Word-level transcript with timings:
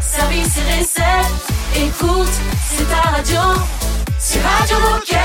service 0.00 0.56
et 0.58 0.80
recettes. 0.80 1.46
Écoute, 1.76 2.28
c'est 2.68 2.88
ta 2.88 3.10
radio. 3.10 3.40
C'est 4.18 4.40
Radio 4.40 4.76
Moquette. 4.80 5.18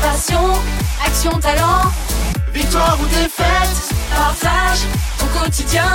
Passion, 0.00 0.52
action, 1.04 1.38
talent. 1.38 1.90
Victoire 2.52 2.98
ou 3.00 3.06
défaite, 3.06 3.94
partage 4.14 4.80
ton 5.18 5.26
quotidien 5.40 5.88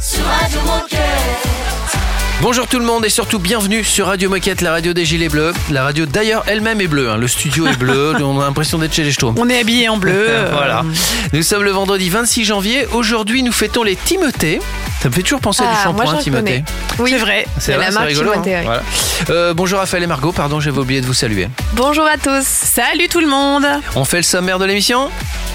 sur 0.00 0.24
Radio 0.24 0.60
Moquette. 0.62 2.21
Bonjour 2.42 2.66
tout 2.66 2.80
le 2.80 2.84
monde 2.84 3.04
et 3.04 3.08
surtout 3.08 3.38
bienvenue 3.38 3.84
sur 3.84 4.08
Radio 4.08 4.28
Moquette, 4.28 4.62
la 4.62 4.72
radio 4.72 4.92
des 4.92 5.04
Gilets 5.04 5.28
Bleus. 5.28 5.52
La 5.70 5.84
radio 5.84 6.06
d'ailleurs 6.06 6.42
elle-même 6.48 6.80
est 6.80 6.88
bleue, 6.88 7.08
hein. 7.08 7.16
le 7.16 7.28
studio 7.28 7.68
est 7.68 7.76
bleu, 7.76 8.14
on 8.20 8.40
a 8.40 8.44
l'impression 8.44 8.78
d'être 8.78 8.92
chez 8.92 9.04
les 9.04 9.12
Schtroumpfs. 9.12 9.38
On 9.40 9.48
est 9.48 9.60
habillé 9.60 9.88
en 9.88 9.96
bleu. 9.96 10.26
voilà. 10.50 10.84
Nous 11.32 11.44
sommes 11.44 11.62
le 11.62 11.70
vendredi 11.70 12.10
26 12.10 12.44
janvier. 12.44 12.88
Aujourd'hui, 12.94 13.44
nous 13.44 13.52
fêtons 13.52 13.84
les 13.84 13.94
Timothées. 13.94 14.58
Ça 15.00 15.08
me 15.08 15.14
fait 15.14 15.22
toujours 15.22 15.40
penser 15.40 15.62
à 15.62 15.66
du 15.66 15.72
Ah, 15.84 15.92
moi, 15.92 16.04
shampoing 16.04 16.20
Timothée. 16.20 16.64
Oui, 16.98 17.10
c'est 17.12 17.18
vrai. 17.18 17.46
C'est 17.60 17.76
la 17.76 17.92
marque 17.92 18.08
rigolo. 18.08 18.32
Timothée, 18.32 18.56
hein. 18.56 18.60
oui. 18.62 18.66
Voilà. 18.66 18.82
Euh, 19.30 19.54
bonjour 19.54 19.78
Raphaël 19.78 20.02
et 20.02 20.08
Margot, 20.08 20.32
pardon, 20.32 20.58
j'avais 20.58 20.78
oublié 20.78 21.00
de 21.00 21.06
vous 21.06 21.14
saluer. 21.14 21.48
Bonjour 21.74 22.06
à 22.06 22.18
tous. 22.18 22.44
Salut 22.44 23.06
tout 23.08 23.20
le 23.20 23.28
monde. 23.28 23.66
On 23.94 24.04
fait 24.04 24.16
le 24.16 24.24
sommaire 24.24 24.58
de 24.58 24.64
l'émission 24.64 25.10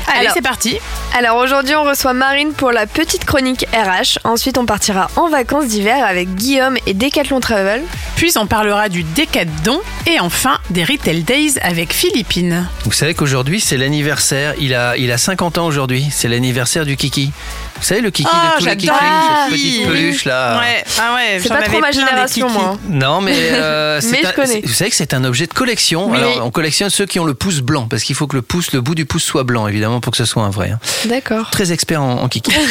Allez, 0.07 0.19
Alors- 0.21 0.33
c'est 0.35 0.41
parti. 0.41 0.77
Alors 1.17 1.35
aujourd'hui 1.37 1.75
on 1.75 1.83
reçoit 1.83 2.13
Marine 2.13 2.53
pour 2.53 2.71
la 2.71 2.85
petite 2.85 3.25
chronique 3.25 3.65
RH. 3.73 4.19
Ensuite 4.23 4.57
on 4.57 4.65
partira 4.65 5.09
en 5.17 5.27
vacances 5.29 5.67
d'hiver 5.67 6.05
avec 6.05 6.33
Guillaume 6.35 6.76
et 6.85 6.93
Decathlon 6.93 7.39
Travel. 7.39 7.81
Puis 8.15 8.33
on 8.37 8.47
parlera 8.47 8.89
du 8.89 9.03
Décathlon 9.03 9.79
et 10.05 10.19
enfin 10.19 10.59
des 10.69 10.83
Retail 10.83 11.23
Days 11.23 11.53
avec 11.61 11.93
Philippine. 11.93 12.67
Vous 12.83 12.91
savez 12.91 13.13
qu'aujourd'hui 13.13 13.59
c'est 13.59 13.77
l'anniversaire, 13.77 14.53
il 14.59 14.73
a, 14.73 14.97
il 14.97 15.11
a 15.11 15.17
50 15.17 15.57
ans 15.57 15.65
aujourd'hui, 15.65 16.07
c'est 16.11 16.27
l'anniversaire 16.27 16.85
du 16.85 16.97
Kiki. 16.97 17.31
Vous 17.79 17.83
savez 17.83 18.01
le 18.01 18.09
Kiki 18.11 18.27
Ah, 18.31 18.55
de 18.55 18.59
tous 18.61 18.65
les 18.65 18.71
Kiki, 18.77 18.85
j'adore 18.87 19.01
cette 19.49 19.53
Kiki. 19.57 19.71
petite 19.77 19.87
peluche 19.87 20.25
là. 20.25 20.59
Ouais, 20.59 20.83
ah 20.99 21.13
ouais, 21.15 21.39
C'est 21.41 21.49
pas 21.49 21.61
trop 21.61 21.79
ma 21.79 21.91
génération 21.91 22.49
moi. 22.49 22.73
hein. 22.75 22.79
Non, 22.89 23.21
mais, 23.21 23.35
euh, 23.51 24.01
c'est 24.01 24.11
Mais 24.11 24.19
je 24.23 24.27
un- 24.27 24.31
connais. 24.31 24.61
Vous 24.65 24.73
savez 24.73 24.89
que 24.89 24.95
c'est 24.95 25.13
un 25.13 25.23
objet 25.23 25.45
de 25.47 25.53
collection. 25.53 26.09
Oui. 26.09 26.17
Alors, 26.17 26.45
on 26.45 26.51
collectionne 26.51 26.89
ceux 26.89 27.05
qui 27.05 27.19
ont 27.19 27.25
le 27.25 27.33
pouce 27.35 27.59
blanc, 27.61 27.87
parce 27.87 28.03
qu'il 28.03 28.15
faut 28.15 28.27
que 28.27 28.35
le 28.35 28.41
pouce, 28.41 28.71
le 28.73 28.81
bout 28.81 28.95
du 28.95 29.05
pouce 29.05 29.23
soit 29.23 29.43
blanc, 29.43 29.67
évidemment, 29.67 29.99
pour 30.01 30.11
que 30.11 30.17
ce 30.17 30.25
soit 30.25 30.43
un 30.43 30.49
vrai. 30.49 30.71
hein. 30.71 30.79
D'accord. 31.05 31.49
Très 31.51 31.71
expert 31.71 32.01
en, 32.01 32.23
en 32.23 32.27
kiki. 32.27 32.51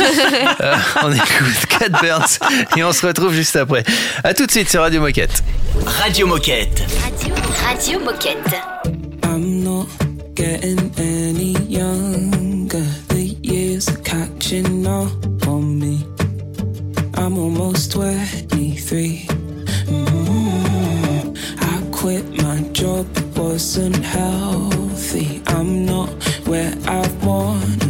Euh, 0.61 0.75
on 1.03 1.13
écoute 1.13 1.67
Cat 1.69 1.89
Burns 2.01 2.39
et 2.77 2.83
on 2.85 2.93
se 2.93 3.07
retrouve 3.07 3.33
juste 3.35 3.57
après. 3.57 3.85
À 4.25 4.33
tout 4.35 4.47
de 4.47 4.51
suite 4.51 4.71
sur 4.71 4.81
Radio 4.81 5.01
Moquette. 5.01 5.43
Radio 5.85 6.27
Moquette. 6.27 6.83
Radio, 7.03 7.35
Radio 7.67 8.01
Moquette. 8.01 8.57
I'm 9.25 9.63
not 9.63 9.87
getting 10.35 10.91
any 10.99 11.57
younger. 11.69 12.16
Catching 14.47 14.87
up 14.87 15.49
on 15.49 15.81
me. 15.81 16.07
I'm 17.15 17.37
almost 17.37 17.91
23. 17.91 19.27
Mm, 19.87 21.37
I 21.61 21.91
quit 21.91 22.25
my 22.45 22.61
job, 22.71 23.09
it 23.17 23.37
wasn't 23.37 23.97
healthy. 23.97 25.43
I'm 25.49 25.85
not 25.85 26.11
where 26.47 26.73
I 26.87 27.09
wanna 27.25 27.86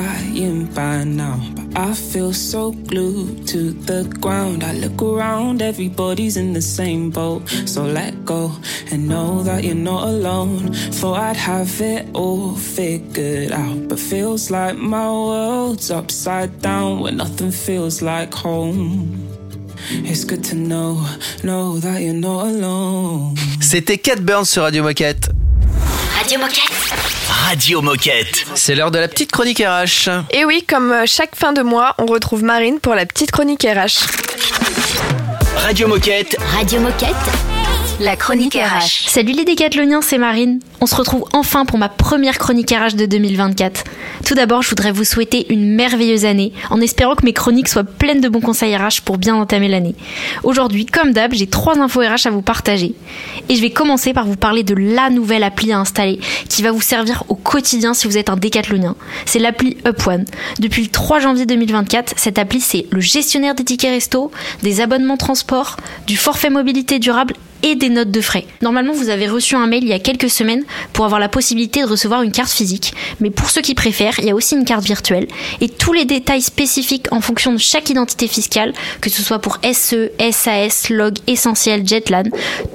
flying 0.00 0.64
by 0.74 1.04
now, 1.04 1.38
but 1.54 1.78
I 1.78 1.92
feel 1.94 2.32
so 2.32 2.72
glued 2.72 3.46
to 3.48 3.72
the 3.72 4.04
ground. 4.20 4.62
I 4.62 4.72
look 4.72 5.02
around, 5.02 5.62
everybody's 5.62 6.36
in 6.36 6.52
the 6.52 6.62
same 6.62 7.10
boat. 7.10 7.48
So 7.66 7.84
let 7.84 8.24
go 8.24 8.52
and 8.90 9.08
know 9.08 9.42
that 9.42 9.64
you're 9.64 9.74
not 9.92 10.04
alone. 10.08 10.72
Thought 10.98 11.18
I'd 11.18 11.36
have 11.36 11.80
it 11.80 12.06
all 12.14 12.54
figured 12.54 13.52
out, 13.52 13.88
but 13.88 13.98
feels 13.98 14.50
like 14.50 14.76
my 14.76 15.08
world's 15.10 15.90
upside 15.90 16.62
down 16.62 17.00
when 17.00 17.16
nothing 17.16 17.50
feels 17.50 18.00
like 18.02 18.32
home. 18.32 19.26
It's 19.90 20.24
good 20.24 20.44
to 20.44 20.54
know, 20.54 21.04
know 21.42 21.78
that 21.80 22.00
you're 22.00 22.14
not 22.14 22.46
alone. 22.46 23.34
C'était 23.60 23.98
Cat 23.98 24.20
Burns 24.20 24.48
sur 24.48 24.62
Radio 24.62 24.82
Moquette. 24.82 25.39
Radio 26.20 26.38
Moquette. 26.38 26.70
Radio 27.28 27.80
Moquette. 27.80 28.44
C'est 28.54 28.74
l'heure 28.74 28.90
de 28.90 28.98
la 28.98 29.08
petite 29.08 29.32
chronique 29.32 29.62
RH. 29.64 30.10
Et 30.30 30.44
oui, 30.44 30.66
comme 30.68 30.92
euh, 30.92 31.04
chaque 31.06 31.34
fin 31.34 31.54
de 31.54 31.62
mois, 31.62 31.94
on 31.96 32.04
retrouve 32.04 32.42
Marine 32.44 32.78
pour 32.78 32.94
la 32.94 33.06
petite 33.06 33.30
chronique 33.30 33.62
RH. 33.62 34.04
Radio 35.56 35.88
Moquette. 35.88 36.36
Radio 36.52 36.78
Moquette. 36.80 37.49
La 38.00 38.16
chronique 38.16 38.54
RH. 38.54 39.10
Salut 39.10 39.32
les 39.32 39.44
décathloniens, 39.44 40.00
c'est 40.00 40.16
Marine. 40.16 40.60
On 40.80 40.86
se 40.86 40.94
retrouve 40.94 41.26
enfin 41.34 41.66
pour 41.66 41.76
ma 41.76 41.90
première 41.90 42.38
chronique 42.38 42.70
RH 42.70 42.96
de 42.96 43.04
2024. 43.04 43.84
Tout 44.24 44.32
d'abord, 44.32 44.62
je 44.62 44.70
voudrais 44.70 44.90
vous 44.90 45.04
souhaiter 45.04 45.52
une 45.52 45.74
merveilleuse 45.74 46.24
année, 46.24 46.54
en 46.70 46.80
espérant 46.80 47.14
que 47.14 47.26
mes 47.26 47.34
chroniques 47.34 47.68
soient 47.68 47.84
pleines 47.84 48.22
de 48.22 48.30
bons 48.30 48.40
conseils 48.40 48.74
RH 48.74 49.02
pour 49.04 49.18
bien 49.18 49.34
entamer 49.34 49.68
l'année. 49.68 49.94
Aujourd'hui, 50.44 50.86
comme 50.86 51.12
d'hab, 51.12 51.34
j'ai 51.34 51.46
trois 51.46 51.78
infos 51.78 52.00
RH 52.00 52.26
à 52.26 52.30
vous 52.30 52.40
partager. 52.40 52.94
Et 53.50 53.54
je 53.54 53.60
vais 53.60 53.68
commencer 53.68 54.14
par 54.14 54.24
vous 54.24 54.36
parler 54.36 54.62
de 54.62 54.74
la 54.74 55.10
nouvelle 55.10 55.42
appli 55.42 55.70
à 55.70 55.78
installer, 55.78 56.20
qui 56.48 56.62
va 56.62 56.72
vous 56.72 56.80
servir 56.80 57.24
au 57.28 57.34
quotidien 57.34 57.92
si 57.92 58.06
vous 58.06 58.16
êtes 58.16 58.30
un 58.30 58.36
décathlonien. 58.36 58.96
C'est 59.26 59.38
l'appli 59.38 59.76
UpOne. 59.86 60.24
Depuis 60.58 60.84
le 60.84 60.88
3 60.88 61.18
janvier 61.18 61.44
2024, 61.44 62.14
cette 62.16 62.38
appli, 62.38 62.62
c'est 62.62 62.86
le 62.90 63.00
gestionnaire 63.00 63.54
des 63.54 63.64
tickets 63.64 63.90
resto, 63.90 64.30
des 64.62 64.80
abonnements 64.80 65.18
transport, 65.18 65.76
du 66.06 66.16
forfait 66.16 66.48
mobilité 66.48 66.98
durable 66.98 67.34
et 67.62 67.74
des 67.74 67.88
notes 67.88 68.10
de 68.10 68.20
frais. 68.20 68.46
Normalement, 68.62 68.92
vous 68.92 69.08
avez 69.08 69.28
reçu 69.28 69.56
un 69.56 69.66
mail 69.66 69.82
il 69.82 69.88
y 69.88 69.92
a 69.92 69.98
quelques 69.98 70.30
semaines 70.30 70.64
pour 70.92 71.04
avoir 71.04 71.20
la 71.20 71.28
possibilité 71.28 71.80
de 71.80 71.86
recevoir 71.86 72.22
une 72.22 72.32
carte 72.32 72.50
physique. 72.50 72.94
Mais 73.20 73.30
pour 73.30 73.50
ceux 73.50 73.62
qui 73.62 73.74
préfèrent, 73.74 74.18
il 74.18 74.26
y 74.26 74.30
a 74.30 74.34
aussi 74.34 74.54
une 74.54 74.64
carte 74.64 74.84
virtuelle. 74.84 75.26
Et 75.60 75.68
tous 75.68 75.92
les 75.92 76.04
détails 76.04 76.42
spécifiques 76.42 77.06
en 77.10 77.20
fonction 77.20 77.52
de 77.52 77.58
chaque 77.58 77.90
identité 77.90 78.28
fiscale, 78.28 78.72
que 79.00 79.10
ce 79.10 79.22
soit 79.22 79.38
pour 79.38 79.58
SE, 79.72 80.10
SAS, 80.30 80.90
Log, 80.90 81.18
Essentiel, 81.26 81.86
Jetlan, 81.86 82.24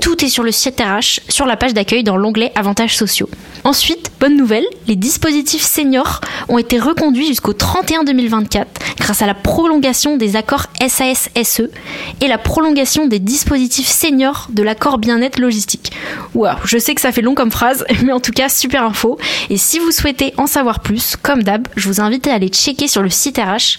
tout 0.02 0.24
est 0.24 0.30
sur 0.30 0.44
le 0.44 0.52
site 0.52 0.80
RH, 0.80 1.22
sur 1.30 1.46
la 1.46 1.58
page 1.58 1.74
d'accueil 1.74 2.04
dans 2.04 2.18
l'onglet 2.18 2.52
Avantages 2.56 2.96
sociaux. 2.96 3.30
Ensuite, 3.64 4.12
bonne 4.20 4.38
nouvelle, 4.38 4.66
les 4.88 4.96
dispositifs 4.96 5.64
seniors 5.64 6.22
ont 6.50 6.60
été 6.60 6.80
reconduits 6.80 7.28
jusqu'au 7.28 7.54
31 7.54 8.04
2024 8.04 8.68
grâce 9.00 9.22
à 9.22 9.28
la 9.28 9.34
prolongation 9.34 10.18
des 10.18 10.36
accords 10.36 10.68
SAS-SE 10.80 11.70
et 12.22 12.28
la 12.28 12.38
prolongation 12.38 13.08
des 13.08 13.20
dispositifs 13.20 13.88
seniors 13.88 14.48
de 14.50 14.64
l'accord 14.76 14.98
bien-être 14.98 15.40
logistique. 15.40 15.94
Waouh, 16.34 16.58
je 16.66 16.78
sais 16.78 16.94
que 16.96 17.00
ça 17.00 17.14
fait 17.14 17.22
long 17.22 17.34
comme 17.34 17.50
phrase, 17.50 17.86
mais 18.04 18.12
en 18.12 18.20
tout 18.20 18.34
cas, 18.34 18.50
super 18.50 18.84
info. 18.84 19.18
Et 19.50 19.56
si 19.56 19.80
vous 19.80 19.92
souhaitez 19.92 20.34
en 20.38 20.48
savoir 20.48 20.82
plus, 20.82 21.16
comme 21.16 21.44
d'hab, 21.44 21.66
je 21.78 21.88
vous 21.88 22.02
invite 22.02 22.28
à 22.28 22.34
aller 22.34 22.50
checker 22.50 22.90
sur 22.90 23.02
le 23.02 23.10
site 23.10 23.38
RH 23.38 23.78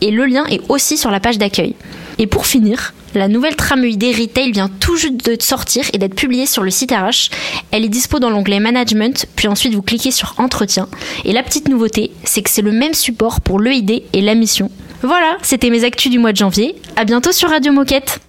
et 0.00 0.10
le 0.10 0.26
lien 0.26 0.44
est 0.46 0.60
aussi 0.68 0.96
sur 0.96 1.12
la 1.12 1.20
page 1.20 1.38
d'accueil. 1.38 1.76
Et 2.18 2.26
pour 2.26 2.46
finir, 2.46 2.92
la 3.14 3.28
nouvelle 3.28 3.54
Trameid 3.54 4.02
Retail 4.02 4.50
vient 4.50 4.68
tout 4.68 4.96
juste 4.96 5.24
de 5.24 5.40
sortir 5.40 5.84
et 5.92 5.98
d'être 5.98 6.16
publiée 6.16 6.46
sur 6.46 6.64
le 6.64 6.72
site 6.72 6.90
RH. 6.90 7.30
Elle 7.70 7.84
est 7.84 7.88
dispo 7.88 8.18
dans 8.18 8.30
l'onglet 8.30 8.58
Management, 8.58 9.26
puis 9.36 9.46
ensuite 9.46 9.74
vous 9.74 9.82
cliquez 9.82 10.10
sur 10.10 10.34
Entretien. 10.38 10.88
Et 11.24 11.32
la 11.32 11.44
petite 11.44 11.68
nouveauté, 11.68 12.10
c'est 12.24 12.42
que 12.42 12.50
c'est 12.50 12.62
le 12.62 12.72
même 12.72 12.94
support 12.94 13.40
pour 13.40 13.60
l'EID 13.60 14.02
et 14.12 14.20
la 14.20 14.34
mission. 14.34 14.72
Voilà, 15.02 15.38
c'était 15.42 15.70
mes 15.70 15.84
actus 15.84 16.10
du 16.10 16.18
mois 16.18 16.32
de 16.32 16.36
janvier. 16.38 16.74
À 16.96 17.04
bientôt 17.04 17.30
sur 17.30 17.48
Radio 17.48 17.72
Moquette. 17.72 18.20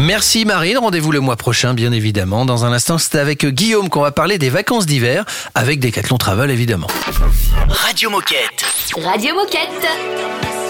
Merci 0.00 0.46
Marine, 0.46 0.78
rendez-vous 0.78 1.12
le 1.12 1.20
mois 1.20 1.36
prochain 1.36 1.74
bien 1.74 1.92
évidemment. 1.92 2.46
Dans 2.46 2.64
un 2.64 2.72
instant, 2.72 2.96
c'est 2.96 3.18
avec 3.18 3.44
Guillaume 3.44 3.90
qu'on 3.90 4.00
va 4.00 4.12
parler 4.12 4.38
des 4.38 4.48
vacances 4.48 4.86
d'hiver 4.86 5.26
avec 5.54 5.78
Decathlon 5.78 6.16
Travel 6.16 6.50
évidemment. 6.50 6.86
Radio 7.68 8.08
Moquette. 8.08 8.64
Radio 8.96 9.34
Moquette. 9.34 10.69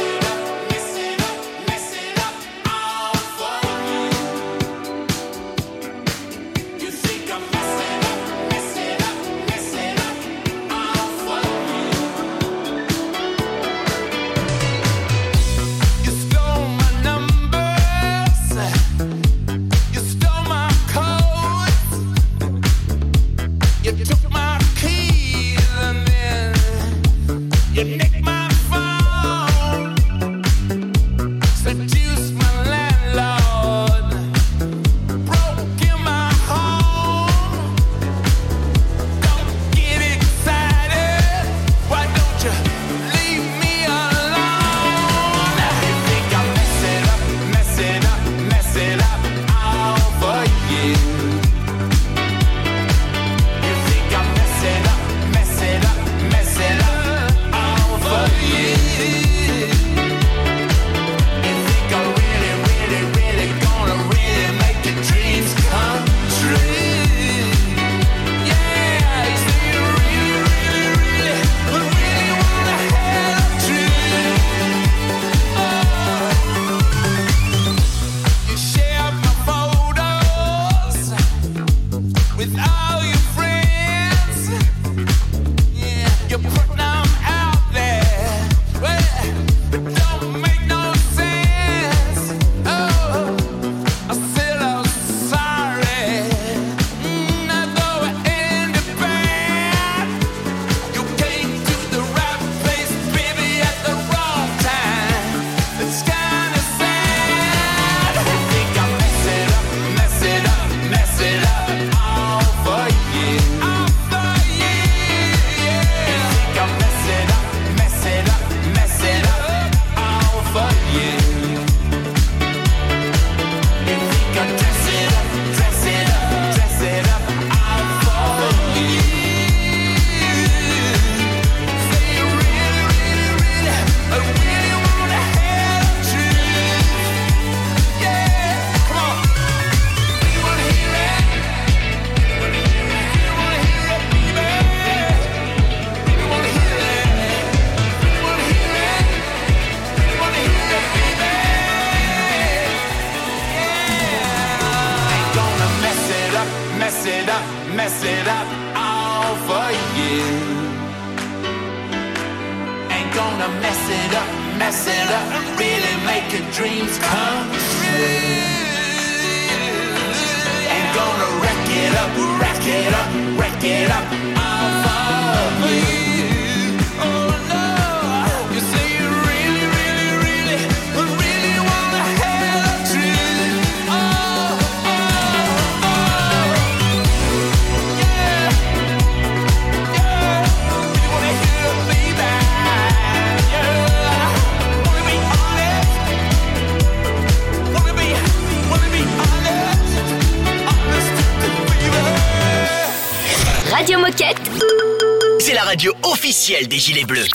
Des 206.30 206.78
Gilets 206.78 207.04
Bleus. 207.04 207.28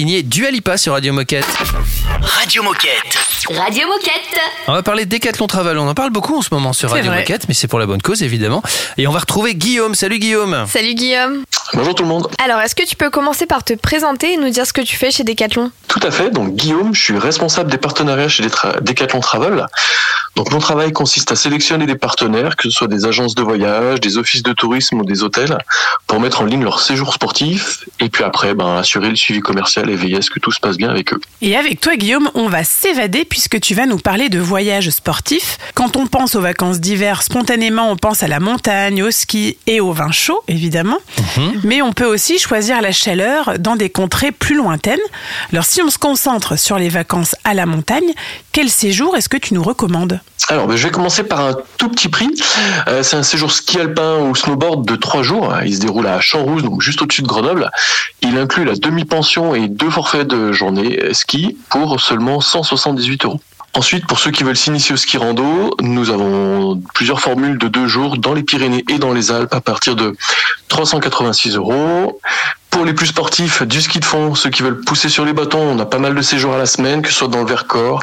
Signé 0.00 0.22
Dua 0.22 0.50
Lipa 0.50 0.78
sur 0.78 0.94
Radio 0.94 1.12
Moquette. 1.12 1.44
Radio 2.22 2.62
Moquette. 2.62 3.18
Radio 3.50 3.86
Moquette. 3.86 4.40
On 4.66 4.72
va 4.72 4.82
parler 4.82 5.04
de 5.04 5.10
Decathlon 5.10 5.46
Travel. 5.46 5.76
On 5.76 5.86
en 5.86 5.92
parle 5.92 6.08
beaucoup 6.08 6.38
en 6.38 6.40
ce 6.40 6.48
moment 6.52 6.72
sur 6.72 6.88
Radio 6.88 7.10
vrai. 7.10 7.18
Moquette, 7.18 7.48
mais 7.48 7.52
c'est 7.52 7.68
pour 7.68 7.78
la 7.78 7.84
bonne 7.84 8.00
cause 8.00 8.22
évidemment. 8.22 8.62
Et 8.96 9.06
on 9.06 9.12
va 9.12 9.18
retrouver 9.18 9.54
Guillaume. 9.54 9.94
Salut 9.94 10.18
Guillaume. 10.18 10.64
Salut 10.66 10.94
Guillaume. 10.94 11.44
Bonjour 11.74 11.94
tout 11.94 12.02
le 12.04 12.08
monde. 12.08 12.28
Alors, 12.42 12.60
est-ce 12.60 12.74
que 12.74 12.86
tu 12.86 12.96
peux 12.96 13.10
commencer 13.10 13.44
par 13.44 13.62
te 13.62 13.74
présenter 13.74 14.32
et 14.32 14.36
nous 14.38 14.48
dire 14.48 14.66
ce 14.66 14.72
que 14.72 14.80
tu 14.80 14.96
fais 14.96 15.10
chez 15.10 15.22
Decathlon? 15.22 15.70
Tout 15.86 16.00
à 16.02 16.10
fait. 16.10 16.30
Donc 16.30 16.54
Guillaume, 16.54 16.94
je 16.94 17.02
suis 17.02 17.18
responsable 17.18 17.70
des 17.70 17.76
partenariats 17.76 18.28
chez 18.28 18.42
Decathlon 18.80 19.20
Travel. 19.20 19.66
Donc 20.40 20.52
mon 20.52 20.58
travail 20.58 20.90
consiste 20.90 21.30
à 21.32 21.36
sélectionner 21.36 21.84
des 21.84 21.96
partenaires, 21.96 22.56
que 22.56 22.62
ce 22.62 22.70
soit 22.70 22.88
des 22.88 23.04
agences 23.04 23.34
de 23.34 23.42
voyage, 23.42 24.00
des 24.00 24.16
offices 24.16 24.42
de 24.42 24.54
tourisme 24.54 25.00
ou 25.00 25.04
des 25.04 25.22
hôtels, 25.22 25.58
pour 26.06 26.18
mettre 26.18 26.40
en 26.40 26.46
ligne 26.46 26.64
leur 26.64 26.80
séjour 26.80 27.12
sportif 27.12 27.84
et 28.00 28.08
puis 28.08 28.24
après 28.24 28.54
ben, 28.54 28.76
assurer 28.76 29.10
le 29.10 29.16
suivi 29.16 29.40
commercial 29.40 29.90
et 29.90 29.96
veiller 29.96 30.16
à 30.16 30.22
ce 30.22 30.30
que 30.30 30.38
tout 30.38 30.50
se 30.50 30.58
passe 30.58 30.78
bien 30.78 30.88
avec 30.88 31.12
eux. 31.12 31.20
Et 31.42 31.58
avec 31.58 31.82
toi, 31.82 31.94
Guillaume, 31.94 32.30
on 32.32 32.48
va 32.48 32.64
s'évader 32.64 33.26
puisque 33.26 33.60
tu 33.60 33.74
vas 33.74 33.84
nous 33.84 33.98
parler 33.98 34.30
de 34.30 34.38
voyages 34.38 34.88
sportifs. 34.88 35.58
Quand 35.74 35.98
on 35.98 36.06
pense 36.06 36.34
aux 36.34 36.40
vacances 36.40 36.80
d'hiver, 36.80 37.20
spontanément, 37.20 37.90
on 37.90 37.96
pense 37.96 38.22
à 38.22 38.26
la 38.26 38.40
montagne, 38.40 39.02
au 39.02 39.10
ski 39.10 39.58
et 39.66 39.82
au 39.82 39.92
vin 39.92 40.10
chaud, 40.10 40.40
évidemment. 40.48 41.00
Mais 41.64 41.82
on 41.82 41.92
peut 41.92 42.06
aussi 42.06 42.38
choisir 42.38 42.80
la 42.80 42.92
chaleur 42.92 43.58
dans 43.58 43.76
des 43.76 43.90
contrées 43.90 44.32
plus 44.32 44.56
lointaines. 44.56 44.98
Alors, 45.52 45.66
si 45.66 45.82
on 45.82 45.90
se 45.90 45.98
concentre 45.98 46.58
sur 46.58 46.78
les 46.78 46.88
vacances 46.88 47.36
à 47.44 47.52
la 47.52 47.66
montagne, 47.66 48.14
quel 48.52 48.70
séjour 48.70 49.18
est-ce 49.18 49.28
que 49.28 49.36
tu 49.36 49.52
nous 49.52 49.62
recommandes? 49.62 50.18
Alors, 50.48 50.66
ben, 50.66 50.76
je 50.76 50.84
vais 50.84 50.90
commencer 50.90 51.22
par 51.22 51.40
un 51.40 51.54
tout 51.76 51.88
petit 51.88 52.08
prix. 52.08 52.30
Euh, 52.88 53.02
c'est 53.02 53.16
un 53.16 53.22
séjour 53.22 53.52
ski 53.52 53.78
alpin 53.78 54.18
ou 54.18 54.34
snowboard 54.34 54.86
de 54.86 54.96
trois 54.96 55.22
jours. 55.22 55.54
Il 55.64 55.74
se 55.74 55.80
déroule 55.80 56.06
à 56.06 56.20
Champs-Rouge, 56.20 56.62
donc 56.62 56.80
juste 56.80 57.02
au-dessus 57.02 57.22
de 57.22 57.26
Grenoble. 57.26 57.70
Il 58.22 58.36
inclut 58.36 58.64
la 58.64 58.74
demi-pension 58.74 59.54
et 59.54 59.68
deux 59.68 59.90
forfaits 59.90 60.26
de 60.26 60.52
journée 60.52 61.12
ski 61.12 61.56
pour 61.68 62.00
seulement 62.00 62.40
178 62.40 63.24
euros. 63.24 63.40
Ensuite, 63.72 64.06
pour 64.06 64.18
ceux 64.18 64.32
qui 64.32 64.42
veulent 64.42 64.56
s'initier 64.56 64.94
au 64.94 64.96
ski 64.96 65.16
rando, 65.16 65.76
nous 65.80 66.10
avons 66.10 66.82
plusieurs 66.92 67.20
formules 67.20 67.56
de 67.56 67.68
deux 67.68 67.86
jours 67.86 68.18
dans 68.18 68.34
les 68.34 68.42
Pyrénées 68.42 68.84
et 68.88 68.98
dans 68.98 69.12
les 69.12 69.30
Alpes 69.30 69.54
à 69.54 69.60
partir 69.60 69.94
de 69.94 70.16
386 70.68 71.54
euros. 71.54 72.20
Pour 72.70 72.84
les 72.84 72.94
plus 72.94 73.06
sportifs, 73.06 73.62
du 73.62 73.80
ski 73.80 74.00
de 74.00 74.04
fond, 74.04 74.34
ceux 74.34 74.50
qui 74.50 74.62
veulent 74.62 74.80
pousser 74.80 75.08
sur 75.08 75.24
les 75.24 75.32
bâtons, 75.32 75.58
on 75.58 75.78
a 75.78 75.86
pas 75.86 75.98
mal 75.98 76.14
de 76.14 76.22
séjours 76.22 76.54
à 76.54 76.58
la 76.58 76.66
semaine, 76.66 77.02
que 77.02 77.08
ce 77.08 77.14
soit 77.14 77.28
dans 77.28 77.40
le 77.40 77.46
Vercors, 77.46 78.02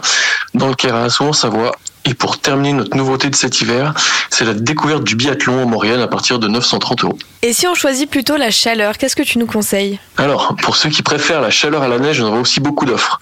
dans 0.53 0.67
le 0.67 0.75
Queyras 0.75 1.17
ou 1.19 1.23
en 1.23 1.33
Savoie. 1.33 1.71
Et 2.05 2.13
pour 2.13 2.39
terminer 2.39 2.73
notre 2.73 2.95
nouveauté 2.95 3.29
de 3.29 3.35
cet 3.35 3.59
hiver, 3.59 3.93
c'est 4.29 4.45
la 4.45 4.53
découverte 4.53 5.03
du 5.03 5.15
biathlon 5.15 5.63
en 5.63 5.65
Maurienne 5.65 5.99
à 5.99 6.07
partir 6.07 6.39
de 6.39 6.47
930 6.47 7.03
euros. 7.03 7.17
Et 7.41 7.51
si 7.51 7.67
on 7.67 7.75
choisit 7.75 8.09
plutôt 8.09 8.37
la 8.37 8.49
chaleur, 8.49 8.97
qu'est-ce 8.97 9.15
que 9.15 9.23
tu 9.23 9.39
nous 9.39 9.45
conseilles? 9.45 9.99
Alors, 10.15 10.55
pour 10.61 10.77
ceux 10.77 10.89
qui 10.89 11.01
préfèrent 11.01 11.41
la 11.41 11.49
chaleur 11.49 11.83
à 11.83 11.89
la 11.89 11.99
neige, 11.99 12.21
on 12.21 12.33
a 12.33 12.39
aussi 12.39 12.61
beaucoup 12.61 12.85
d'offres. 12.85 13.19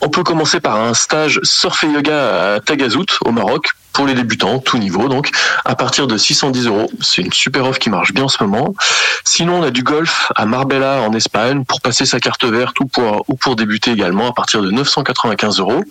On 0.00 0.08
peut 0.08 0.22
commencer 0.22 0.60
par 0.60 0.80
un 0.80 0.94
stage 0.94 1.40
surf 1.42 1.84
et 1.84 1.88
yoga 1.88 2.54
à 2.54 2.60
Tagazout, 2.60 3.18
au 3.24 3.32
Maroc, 3.32 3.68
pour 3.96 4.06
les 4.06 4.12
débutants, 4.12 4.58
tout 4.58 4.76
niveau, 4.76 5.08
donc, 5.08 5.30
à 5.64 5.74
partir 5.74 6.06
de 6.06 6.18
610 6.18 6.66
euros. 6.66 6.90
C'est 7.00 7.22
une 7.22 7.32
super 7.32 7.64
offre 7.64 7.78
qui 7.78 7.88
marche 7.88 8.12
bien 8.12 8.24
en 8.24 8.28
ce 8.28 8.42
moment. 8.42 8.74
Sinon, 9.24 9.60
on 9.60 9.62
a 9.62 9.70
du 9.70 9.82
golf 9.82 10.30
à 10.36 10.44
Marbella, 10.44 11.00
en 11.00 11.14
Espagne, 11.14 11.64
pour 11.64 11.80
passer 11.80 12.04
sa 12.04 12.20
carte 12.20 12.44
verte 12.44 12.78
ou 12.80 12.84
pour, 12.84 13.24
ou 13.28 13.36
pour 13.36 13.56
débuter 13.56 13.92
également, 13.92 14.28
à 14.28 14.34
partir 14.34 14.60
de 14.60 14.70
995 14.70 15.60
euros. 15.60 15.82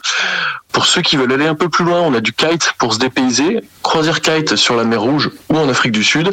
Pour 0.71 0.85
ceux 0.85 1.01
qui 1.01 1.17
veulent 1.17 1.33
aller 1.33 1.47
un 1.47 1.55
peu 1.55 1.67
plus 1.67 1.83
loin, 1.83 2.01
on 2.01 2.13
a 2.13 2.19
du 2.19 2.31
kite 2.31 2.73
pour 2.77 2.93
se 2.93 2.99
dépayser, 2.99 3.61
croisière 3.81 4.21
kite 4.21 4.55
sur 4.55 4.75
la 4.75 4.83
mer 4.83 5.01
Rouge 5.01 5.31
ou 5.49 5.57
en 5.57 5.67
Afrique 5.67 5.91
du 5.91 6.03
Sud, 6.03 6.29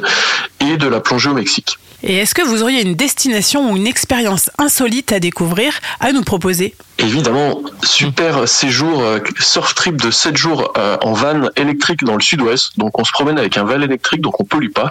et 0.60 0.76
de 0.76 0.88
la 0.88 1.00
plongée 1.00 1.30
au 1.30 1.34
Mexique. 1.34 1.78
Et 2.02 2.16
est-ce 2.16 2.34
que 2.34 2.42
vous 2.42 2.62
auriez 2.62 2.82
une 2.82 2.94
destination 2.94 3.70
ou 3.70 3.76
une 3.76 3.86
expérience 3.86 4.50
insolite 4.58 5.12
à 5.12 5.20
découvrir, 5.20 5.78
à 6.00 6.12
nous 6.12 6.22
proposer? 6.22 6.74
Évidemment, 6.98 7.60
super 7.82 8.46
séjour 8.46 9.00
euh, 9.02 9.18
surf 9.40 9.74
trip 9.74 10.00
de 10.00 10.10
7 10.10 10.36
jours 10.36 10.72
euh, 10.76 10.96
en 11.02 11.14
van 11.14 11.48
électrique 11.56 12.04
dans 12.04 12.14
le 12.14 12.20
sud-ouest. 12.20 12.78
Donc 12.78 12.98
on 12.98 13.04
se 13.04 13.10
promène 13.12 13.38
avec 13.38 13.56
un 13.56 13.64
van 13.64 13.80
électrique, 13.80 14.20
donc 14.20 14.40
on 14.40 14.44
pollue 14.44 14.70
pas. 14.70 14.90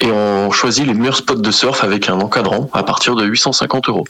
Et 0.00 0.10
on 0.10 0.50
choisit 0.50 0.86
les 0.86 0.94
meilleurs 0.94 1.16
spots 1.16 1.36
de 1.36 1.50
surf 1.50 1.84
avec 1.84 2.08
un 2.08 2.20
encadrant 2.20 2.68
à 2.72 2.82
partir 2.82 3.14
de 3.14 3.24
850 3.24 3.88
euros. 3.88 4.06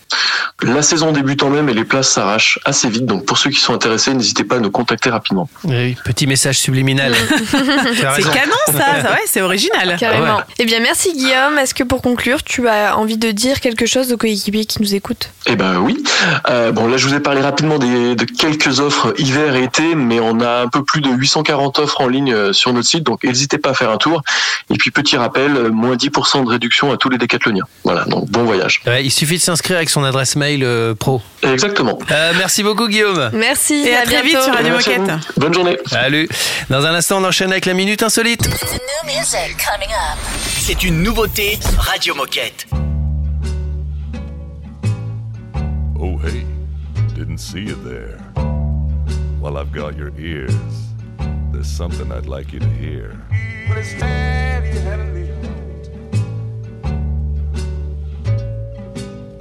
La 0.62 0.82
saison 0.82 1.12
débute 1.12 1.42
en 1.42 1.50
même 1.50 1.68
et 1.68 1.74
les 1.74 1.84
places 1.84 2.10
s'arrachent 2.10 2.58
assez 2.64 2.88
vite. 2.88 3.06
Donc 3.06 3.26
pour 3.26 3.36
ceux 3.36 3.50
qui 3.50 3.60
sont 3.60 3.74
intéressés, 3.74 4.14
n'hésitez 4.14 4.44
pas 4.44 4.56
à 4.56 4.60
nous 4.60 4.70
contacter 4.70 5.10
rapidement. 5.10 5.48
Oui, 5.64 5.96
petit 6.04 6.26
message 6.26 6.58
subliminal. 6.58 7.14
C'est 7.42 8.22
canon 8.22 8.52
ça, 8.66 9.02
ça, 9.02 9.10
ouais, 9.10 9.22
c'est 9.26 9.42
original. 9.42 9.96
Carrément. 9.98 10.36
ouais. 10.36 10.42
Eh 10.58 10.64
bien, 10.64 10.80
merci 10.80 11.12
Guillaume. 11.12 11.58
Est-ce 11.58 11.74
que 11.74 11.82
pour 11.84 12.00
conclure, 12.00 12.41
tu 12.44 12.68
as 12.68 12.96
envie 12.96 13.16
de 13.16 13.30
dire 13.30 13.60
quelque 13.60 13.86
chose 13.86 14.12
aux 14.12 14.16
coéquipiers 14.16 14.64
qui 14.64 14.80
nous 14.80 14.94
écoutent? 14.94 15.30
Eh 15.46 15.56
ben 15.56 15.78
oui. 15.78 16.02
Euh, 16.48 16.72
bon 16.72 16.86
là 16.88 16.96
je 16.96 17.06
vous 17.06 17.14
ai 17.14 17.20
parlé 17.20 17.40
rapidement 17.40 17.78
des, 17.78 18.14
de 18.14 18.24
quelques 18.24 18.80
offres 18.80 19.14
hiver 19.18 19.54
et 19.56 19.64
été, 19.64 19.94
mais 19.94 20.20
on 20.20 20.40
a 20.40 20.62
un 20.62 20.68
peu 20.68 20.84
plus 20.84 21.00
de 21.00 21.10
840 21.10 21.78
offres 21.78 22.00
en 22.00 22.08
ligne 22.08 22.32
euh, 22.32 22.52
sur 22.52 22.72
notre 22.72 22.88
site, 22.88 23.04
donc 23.04 23.24
n'hésitez 23.24 23.58
pas 23.58 23.70
à 23.70 23.74
faire 23.74 23.90
un 23.90 23.96
tour. 23.96 24.22
Et 24.70 24.76
puis 24.78 24.90
petit 24.90 25.16
rappel, 25.16 25.56
euh, 25.56 25.70
moins 25.70 25.96
10% 25.96 26.44
de 26.44 26.48
réduction 26.50 26.92
à 26.92 26.96
tous 26.96 27.08
les 27.08 27.18
décathloniens. 27.18 27.64
Voilà, 27.84 28.04
donc 28.04 28.28
bon 28.30 28.44
voyage. 28.44 28.80
Ouais, 28.86 29.04
il 29.04 29.10
suffit 29.10 29.36
de 29.36 29.42
s'inscrire 29.42 29.76
avec 29.76 29.90
son 29.90 30.04
adresse 30.04 30.36
mail 30.36 30.62
euh, 30.64 30.94
pro. 30.94 31.20
Exactement. 31.42 31.98
Euh, 32.10 32.32
merci 32.38 32.62
beaucoup 32.62 32.88
Guillaume. 32.88 33.30
Merci. 33.32 33.84
Et 33.86 33.94
à 33.94 34.02
très 34.02 34.22
vite 34.22 34.32
bientôt. 34.32 34.44
sur 34.44 34.54
Radio 34.54 34.72
Moquette. 34.72 35.10
Bonne 35.36 35.54
journée. 35.54 35.78
Salut. 35.86 36.28
Dans 36.70 36.84
un 36.86 36.94
instant, 36.94 37.18
on 37.20 37.24
enchaîne 37.24 37.50
avec 37.52 37.66
la 37.66 37.74
minute 37.74 38.02
insolite. 38.02 38.48
C'est 40.58 40.84
une 40.84 41.02
nouveauté 41.02 41.58
Radio 41.78 42.14
Moquette. 42.14 42.31
Oh, 46.00 46.16
hey, 46.16 46.46
didn't 47.14 47.36
see 47.36 47.60
you 47.60 47.74
there. 47.74 48.16
While 49.38 49.58
I've 49.58 49.70
got 49.70 49.98
your 49.98 50.18
ears. 50.18 50.54
There's 51.52 51.70
something 51.70 52.10
I'd 52.10 52.24
like 52.24 52.54
you 52.54 52.60
to 52.60 52.66
hear. 52.70 53.20
But 53.68 53.76
it's 53.76 53.90
steady, 53.90 54.78
heavenly 54.78 55.30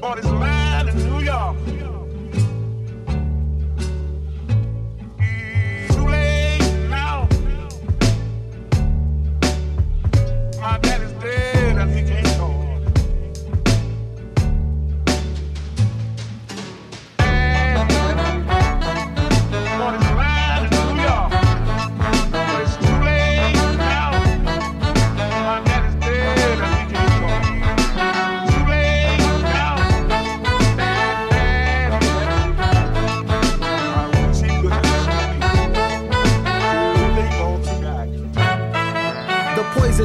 On 0.04 0.18
his 0.18 0.26
line 0.26 0.90
in 0.90 0.98
New 0.98 1.22
York. 1.22 1.58
Too 5.94 6.08
late 6.10 6.90
now. 6.90 7.30
My 10.60 10.78
daddy's 10.80 11.11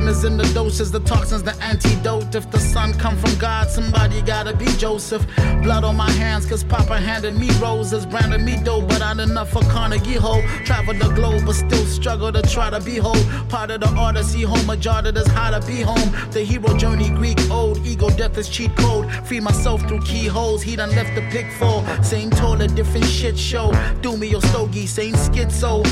Is 0.07 0.23
in 0.23 0.37
the 0.37 0.45
doses, 0.55 0.93
the 0.93 1.01
toxins, 1.01 1.43
the 1.43 1.57
antidote. 1.61 2.33
If 2.37 2.49
the 2.53 2.61
sun 2.61 2.95
come 2.95 3.17
from 3.17 3.35
God, 3.41 3.69
somebody 3.69 4.23
gotta 4.23 4.55
be 4.55 4.67
Joseph. 4.79 5.27
Blood 5.65 5.83
on 5.83 5.97
my 5.97 6.11
hands, 6.13 6.47
cause 6.47 6.63
Papa 6.63 7.01
handed 7.01 7.35
me 7.37 7.51
roses, 7.61 8.07
branded 8.07 8.43
me 8.43 8.57
dope, 8.63 8.87
but 8.89 9.01
not 9.01 9.19
enough 9.19 9.51
for 9.51 9.63
Carnegie 9.63 10.15
Hole. 10.15 10.43
Travel 10.65 10.95
the 10.95 11.09
globe, 11.17 11.43
but 11.45 11.55
still 11.55 11.85
struggle 11.87 12.31
to 12.31 12.41
try 12.43 12.71
to 12.71 12.81
be 12.81 12.99
whole. 12.99 13.21
Part 13.49 13.73
of 13.73 13.81
the 13.81 13.89
odyssey, 13.89 14.43
home 14.43 14.65
majority 14.65 15.19
is 15.19 15.27
how 15.27 15.51
to 15.51 15.67
be 15.67 15.81
home. 15.81 16.13
The 16.31 16.45
hero 16.45 16.77
journey, 16.77 17.11
Greek 17.11 17.41
old, 17.51 17.85
ego 17.85 18.09
death 18.11 18.39
is 18.39 18.49
cheat 18.49 18.77
code. 18.77 19.11
Free 19.27 19.41
myself 19.41 19.83
through 19.89 20.03
keyholes, 20.03 20.63
he 20.63 20.77
done 20.77 20.91
left 20.91 21.17
the 21.17 21.23
pick 21.33 21.51
for. 21.59 21.85
Same 22.05 22.31
toilet, 22.31 22.77
different 22.77 23.07
shit 23.07 23.37
show. 23.37 23.73
Do 24.03 24.17
me 24.17 24.29
your 24.29 24.43
stogie, 24.43 24.87
same 24.87 25.15
schizo. 25.15 25.85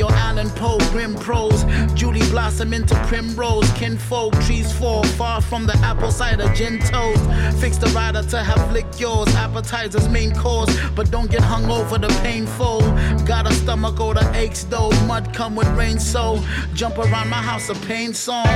Your 0.00 0.12
Allen 0.12 0.48
Poe, 0.50 0.78
grim 0.92 1.14
prose. 1.14 1.64
Julie 1.94 2.26
blossom 2.30 2.72
into 2.72 2.94
primrose. 3.06 3.49
Kinfolk, 3.74 4.32
trees 4.44 4.72
fall 4.72 5.02
far 5.02 5.40
from 5.40 5.66
the 5.66 5.76
apple 5.78 6.12
cider 6.12 6.48
gin 6.54 6.78
toast. 6.78 7.22
Fix 7.60 7.76
the 7.76 7.88
rider 7.88 8.22
to 8.22 8.38
have 8.42 8.72
lick 8.72 8.86
yours. 8.98 9.28
Appetizers, 9.34 10.08
main 10.08 10.34
course, 10.34 10.70
but 10.94 11.10
don't 11.10 11.30
get 11.30 11.42
hung 11.42 11.70
over 11.70 11.98
the 11.98 12.08
painful. 12.22 12.80
Got 13.26 13.50
a 13.50 13.52
stomach 13.52 14.00
or 14.00 14.14
the 14.14 14.30
aches 14.34 14.64
though. 14.64 14.90
Mud 15.06 15.34
come 15.34 15.56
with 15.56 15.68
rain, 15.76 15.98
so 15.98 16.42
jump 16.74 16.98
around 16.98 17.28
my 17.28 17.42
house 17.50 17.68
a 17.68 17.74
pain 17.86 18.14
song. 18.14 18.46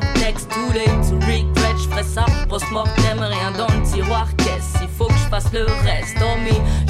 Vortex. 0.00 0.46
Too 0.46 0.72
late 0.72 1.08
to 1.08 1.16
regret, 1.26 1.76
je 1.76 1.88
ferai 1.88 2.02
ça 2.02 2.24
post-mortem. 2.48 3.18
Rien 3.20 3.52
dans 3.52 3.66
le 3.66 3.82
tiroir, 3.82 4.28
qu'est-ce 4.36 4.82
Il 4.82 4.88
faut 4.88 5.06
que 5.06 5.14
je 5.14 5.58
le 5.58 5.64
reste? 5.84 6.16
Oh 6.22 6.36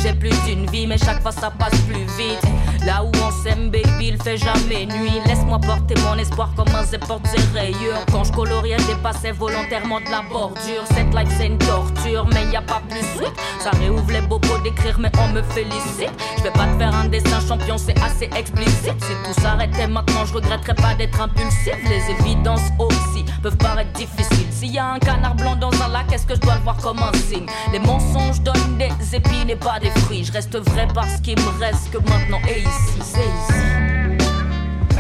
j'ai 0.03 0.13
plus 0.13 0.35
d'une 0.47 0.67
vie, 0.71 0.87
mais 0.87 0.99
chaque 0.99 1.23
fois 1.23 1.33
ça 1.33 1.51
passe 1.51 1.79
plus 1.83 2.05
vite. 2.17 2.43
Là 2.89 3.05
où 3.05 3.11
on 3.23 3.31
s'aime, 3.31 3.69
baby, 3.69 4.09
il 4.13 4.23
fait 4.23 4.39
jamais 4.39 4.87
nuit. 4.87 5.21
Laisse-moi 5.27 5.59
porter 5.59 5.95
mon 6.07 6.17
espoir 6.17 6.49
comme 6.57 6.75
un 6.75 6.85
zé 6.85 6.97
porte 6.97 7.27
rayures. 7.53 8.03
Quand 8.11 8.25
je 8.25 8.33
coloriais, 8.33 8.79
dépassais 8.89 9.33
volontairement 9.33 10.01
de 10.01 10.11
la 10.11 10.23
bordure. 10.23 10.87
Cette 10.95 11.15
life, 11.15 11.29
c'est 11.37 11.49
une 11.49 11.59
torture, 11.59 12.27
mais 12.33 12.47
y 12.47 12.57
a 12.57 12.63
pas 12.63 12.81
plus 12.89 13.05
sweet. 13.15 13.35
Ça 13.61 13.73
réouvre 13.73 14.11
les 14.11 14.23
bobos 14.23 14.57
d'écrire, 14.65 14.99
mais 14.99 15.13
on 15.23 15.29
me 15.35 15.43
félicite. 15.43 16.13
Je 16.39 16.45
vais 16.45 16.51
pas 16.51 16.65
te 16.65 16.79
faire 16.79 16.95
un 16.95 17.09
dessin 17.09 17.41
champion, 17.47 17.77
c'est 17.77 17.99
assez 18.03 18.31
explicite. 18.35 18.97
Si 19.05 19.13
tout 19.23 19.39
s'arrêtait 19.39 19.87
maintenant, 19.87 20.25
je 20.25 20.33
regretterais 20.33 20.75
pas 20.75 20.95
d'être 20.95 21.21
impulsif. 21.21 21.77
Les 21.91 22.03
évidences 22.19 22.71
aussi 22.79 23.08
peuvent 23.43 23.57
paraître 23.57 23.93
difficiles. 23.93 24.47
S'il 24.51 24.73
y 24.73 24.79
a 24.79 24.93
un 24.93 24.99
canard 24.99 25.35
blanc 25.35 25.57
dans 25.57 25.71
un 25.83 25.89
lac, 25.89 26.13
est-ce 26.13 26.27
que 26.27 26.35
je 26.35 26.41
dois 26.41 26.57
le 26.57 26.63
voir 26.63 26.77
comme 26.77 26.99
un 26.99 27.13
signe? 27.17 27.47
Les 27.73 27.79
mensonges 27.79 28.41
donnent 28.41 28.79
des 28.79 29.15
épines 29.15 29.51
et 29.51 29.57
pas 29.57 29.79
des 29.81 29.91
fruits. 29.91 30.25
Je 30.25 30.33
reste 30.33 30.57
vrai 30.57 30.89
parce 30.95 31.21
qu'il 31.21 31.39
me 31.39 31.61
reste 31.61 31.91
que 31.91 31.99
maintenant 31.99 32.41
et 32.49 32.61
ici, 32.61 33.01
c'est 33.03 33.21
ici. 33.21 33.55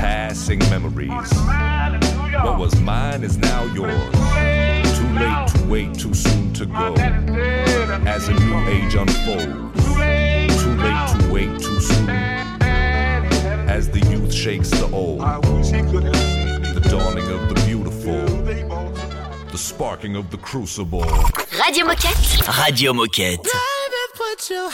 Passing 0.00 0.60
memories. 0.70 1.10
What 2.44 2.58
was 2.58 2.78
mine 2.80 3.24
is 3.24 3.36
now 3.36 3.64
yours. 3.74 3.90
Too 4.96 5.08
late 5.18 5.48
to 5.48 5.64
wait, 5.66 5.98
too 5.98 6.14
soon 6.14 6.52
to 6.52 6.66
go. 6.66 6.94
As 8.06 8.28
a 8.28 8.32
new 8.32 8.58
age 8.68 8.94
unfolds. 8.94 9.84
Too 9.84 10.76
late 10.76 11.08
to 11.08 11.32
wait, 11.32 11.60
too 11.60 11.80
soon. 11.80 12.08
As 13.68 13.88
the 13.88 14.00
youth 14.08 14.32
shakes 14.32 14.70
the 14.70 14.88
old. 14.92 15.22
Sparking 19.78 20.16
of 20.16 20.28
the 20.32 20.36
crucible. 20.38 21.04
Radio 21.56 21.86
Moquette. 21.86 22.48
Radio 22.64 22.92
Moquette. 22.92 23.44
Baby, 23.44 24.02
put 24.12 24.50
your 24.50 24.68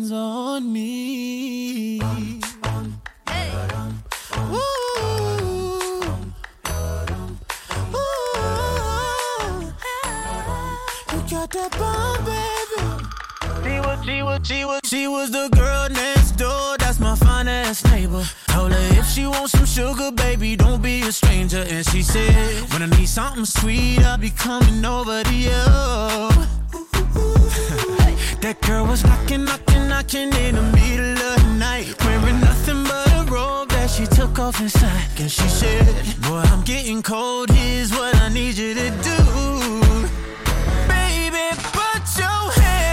hands 0.00 0.10
on 0.10 0.72
me. 0.72 2.00
Ooh. 2.00 2.10
Ooh. 7.94 8.18
You 11.12 11.20
got 11.30 11.48
that 11.52 11.70
bomb, 11.78 12.24
baby. 12.24 12.82
She 13.62 13.78
was, 13.78 14.04
she 14.04 14.22
was, 14.24 14.40
she 14.48 14.64
was, 14.64 14.80
she 14.84 15.06
was 15.06 15.30
the 15.30 15.48
girl 15.54 15.88
next 15.90 16.32
door. 16.32 16.76
That's 16.78 16.98
my 16.98 17.14
finest 17.14 17.84
neighbor. 17.84 18.24
If 18.72 19.06
she 19.06 19.26
wants 19.26 19.52
some 19.52 19.66
sugar, 19.66 20.10
baby, 20.12 20.56
don't 20.56 20.82
be 20.82 21.02
a 21.02 21.12
stranger. 21.12 21.64
And 21.68 21.86
she 21.86 22.02
said, 22.02 22.34
when 22.72 22.82
I 22.82 22.86
need 22.96 23.08
something 23.08 23.44
sweet, 23.44 24.00
I'll 24.00 24.18
be 24.18 24.30
coming 24.30 24.84
over 24.84 25.22
to 25.22 25.34
you. 25.34 25.50
that 28.40 28.58
girl 28.62 28.86
was 28.86 29.04
knocking, 29.04 29.44
knocking, 29.44 29.88
knocking 29.88 30.32
in 30.34 30.56
the 30.56 30.62
middle 30.62 31.18
of 31.30 31.42
the 31.42 31.54
night, 31.58 31.94
wearing 32.04 32.40
nothing 32.40 32.82
but 32.84 33.12
a 33.12 33.24
robe 33.30 33.68
that 33.70 33.90
she 33.90 34.06
took 34.06 34.38
off 34.38 34.60
inside. 34.60 35.08
And 35.18 35.30
she 35.30 35.48
said, 35.48 35.86
Boy, 36.22 36.42
I'm 36.52 36.62
getting 36.64 37.02
cold. 37.02 37.50
Here's 37.50 37.90
what 37.92 38.14
I 38.16 38.28
need 38.28 38.56
you 38.56 38.74
to 38.74 38.90
do. 38.90 39.16
Baby, 40.88 41.50
put 41.72 42.02
your 42.18 42.50
hands 42.60 42.87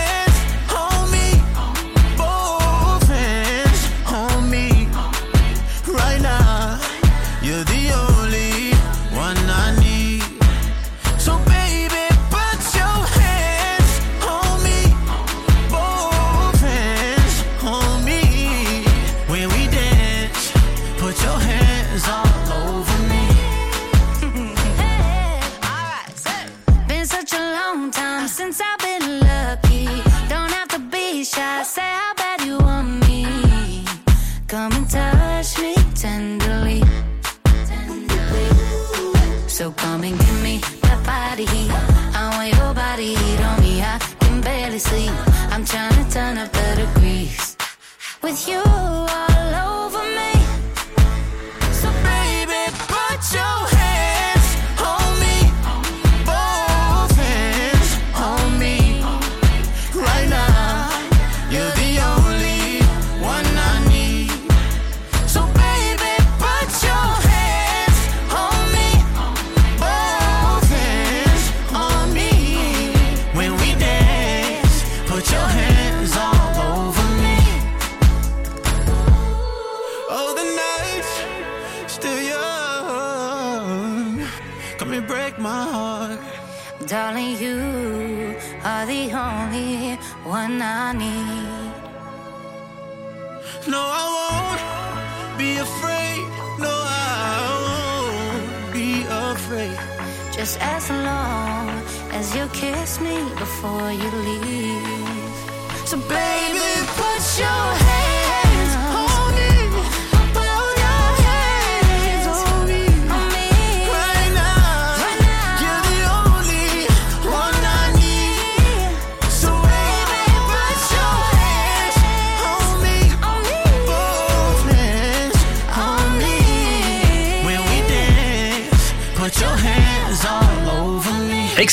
With 48.25 48.47
you 48.47 48.64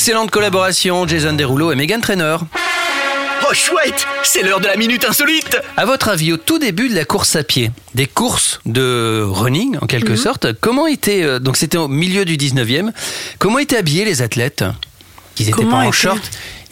Excellente 0.03 0.31
collaboration, 0.31 1.07
Jason 1.07 1.31
Derulo 1.31 1.71
et 1.71 1.75
Megan 1.75 2.01
Trainor. 2.01 2.45
Oh 3.49 3.53
chouette, 3.53 4.05
c'est 4.23 4.43
l'heure 4.43 4.59
de 4.59 4.67
la 4.67 4.75
minute 4.75 5.05
insolite. 5.05 5.57
À 5.77 5.85
votre 5.85 6.09
avis, 6.09 6.33
au 6.33 6.35
tout 6.35 6.59
début 6.59 6.89
de 6.89 6.93
la 6.93 7.05
course 7.05 7.37
à 7.37 7.43
pied, 7.45 7.71
des 7.95 8.05
courses 8.05 8.59
de 8.65 9.23
running 9.25 9.77
en 9.81 9.85
quelque 9.85 10.17
sorte, 10.17 10.51
comment 10.59 10.87
étaient, 10.87 11.23
euh, 11.23 11.39
donc 11.39 11.55
c'était 11.55 11.77
au 11.77 11.87
milieu 11.87 12.25
du 12.25 12.35
19e, 12.35 12.91
comment 13.39 13.59
étaient 13.59 13.77
habillés 13.77 14.03
les 14.03 14.21
athlètes? 14.21 14.65
Ils 15.37 15.43
étaient 15.43 15.53
Comment 15.53 15.79
pas 15.79 15.87
en 15.87 15.93
short, 15.93 16.21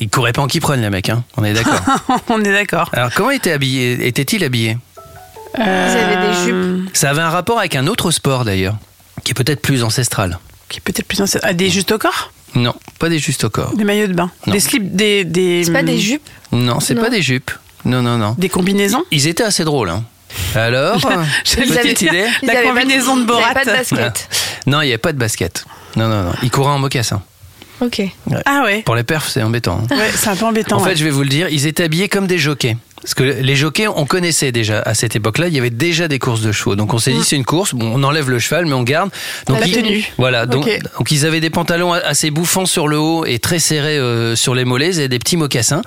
ils 0.02 0.10
couraient 0.10 0.34
pas 0.34 0.42
en 0.42 0.48
qui 0.48 0.60
prennent 0.60 0.82
les 0.82 0.90
mecs, 0.90 1.08
hein, 1.08 1.24
on 1.38 1.46
est 1.46 1.54
d'accord. 1.54 1.80
On 2.28 2.44
est 2.44 2.52
d'accord. 2.52 2.90
Alors 2.92 3.12
comment 3.16 3.32
étaient 3.32 3.54
habillés 3.54 4.08
Étaient-ils 4.08 4.44
habillés? 4.44 4.78
Ils 5.58 5.62
avaient 5.62 6.28
des 6.28 6.46
jupes. 6.46 6.90
Ça 6.98 7.12
avait 7.12 7.22
un 7.22 7.30
rapport 7.30 7.60
avec 7.60 7.78
un 7.78 7.88
autre 7.88 8.12
sport 8.12 8.44
d'ailleurs, 8.44 8.76
qui 9.24 9.32
est 9.32 9.36
peut-être 9.36 9.62
plus 9.62 9.86
ancestral. 9.86 10.38
Qui 10.68 10.80
est 10.80 10.82
peut-être 10.82 11.08
plus 11.08 11.22
ancien. 11.22 11.40
Ah, 11.44 11.54
des 11.54 11.70
justes 11.70 11.94
au 11.94 11.98
corps? 11.98 12.34
Non, 12.56 12.74
pas 13.00 13.10
des 13.10 13.20
justes 13.20 13.44
au 13.46 13.50
corps. 13.50 13.76
Des 13.76 13.84
maillots 13.84 14.08
de 14.08 14.14
bain 14.14 14.30
Non. 14.46 14.54
Des 14.54 14.60
slips 14.60 14.96
Des. 14.96 15.24
des 15.24 15.64
C'est 15.64 15.72
pas 15.72 15.84
des 15.84 15.98
jupes 15.98 16.28
Non, 16.52 16.80
c'est 16.80 16.96
pas 16.96 17.10
des 17.10 17.22
jupes. 17.22 17.52
Non, 17.86 18.02
non, 18.02 18.18
non. 18.18 18.36
Des 18.38 18.50
combinaisons 18.50 19.04
Ils 19.12 19.28
étaient 19.28 19.44
assez 19.44 19.64
drôles. 19.64 19.90
Hein. 19.90 20.04
Alors, 20.56 21.00
J'allais 21.46 21.68
petite 21.68 21.98
dire, 22.00 22.14
idée 22.14 22.28
La 22.44 22.62
combinaison 22.64 23.16
de 23.16 23.22
avaient 23.22 23.28
Borat. 23.28 23.54
pas 23.54 23.66
de 23.66 23.72
basket. 23.72 24.30
Non, 24.68 24.82
il 24.82 24.86
n'y 24.86 24.92
avait 24.92 24.98
pas 24.98 25.14
de 25.14 25.18
basket. 25.18 25.66
Non, 25.96 26.08
non, 26.08 26.24
non. 26.24 26.32
Ils 26.44 26.52
couraient 26.52 26.72
en 26.72 26.80
mocassin. 26.80 27.22
Ok. 27.82 28.02
Ah 28.46 28.62
ouais 28.64 28.84
Pour 28.84 28.96
les 28.96 29.04
perfs, 29.04 29.30
c'est 29.30 29.42
embêtant. 29.42 29.82
hein. 29.90 29.96
Ouais, 29.96 30.12
c'est 30.14 30.30
un 30.30 30.36
peu 30.36 30.46
embêtant. 30.46 30.78
En 30.78 30.84
ouais. 30.84 30.92
fait, 30.92 30.96
je 30.98 31.04
vais 31.04 31.10
vous 31.10 31.24
le 31.24 31.30
dire, 31.30 31.50
ils 31.50 31.66
étaient 31.66 31.84
habillés 31.84 32.08
comme 32.10 32.28
des 32.28 32.38
jockeys. 32.38 32.78
Parce 33.02 33.14
que 33.16 33.24
les 33.24 33.56
jockeys, 33.56 33.88
on 33.88 34.06
connaissait 34.06 34.52
déjà 34.52 34.80
à 34.82 34.94
cette 34.94 35.16
époque-là, 35.16 35.48
il 35.48 35.54
y 35.54 35.60
avait 35.60 35.70
déjà 35.72 36.08
des 36.08 36.20
courses 36.20 36.42
de 36.42 36.52
chevaux. 36.52 36.76
Donc 36.76 36.94
on 36.94 37.00
s'est 37.00 37.12
dit, 37.12 37.24
c'est 37.24 37.36
une 37.36 37.46
course, 37.46 37.74
bon, 37.74 37.92
on 37.96 38.04
enlève 38.04 38.30
le 38.30 38.38
cheval, 38.40 38.66
mais 38.68 38.74
on 38.74 38.84
garde. 38.84 39.10
Donc, 39.48 39.60
La 39.60 39.66
ils- 39.68 39.74
tenue. 39.74 40.06
Voilà, 40.18 40.46
donc, 40.46 40.70
ils 41.10 41.26
avaient 41.26 41.40
des 41.40 41.50
pantalons 41.50 41.94
assez 41.94 42.30
bouffants 42.32 42.66
sur 42.68 42.88
le 42.88 42.98
haut 43.00 43.26
et 43.26 43.40
très 43.40 43.60
serrés 43.60 43.98
euh, 43.98 44.36
sur 44.36 44.54
les 44.56 44.66
mollets 44.66 45.00
et 45.00 45.08
des 45.08 45.20
petits 45.20 45.36
mocassins. 45.38 45.82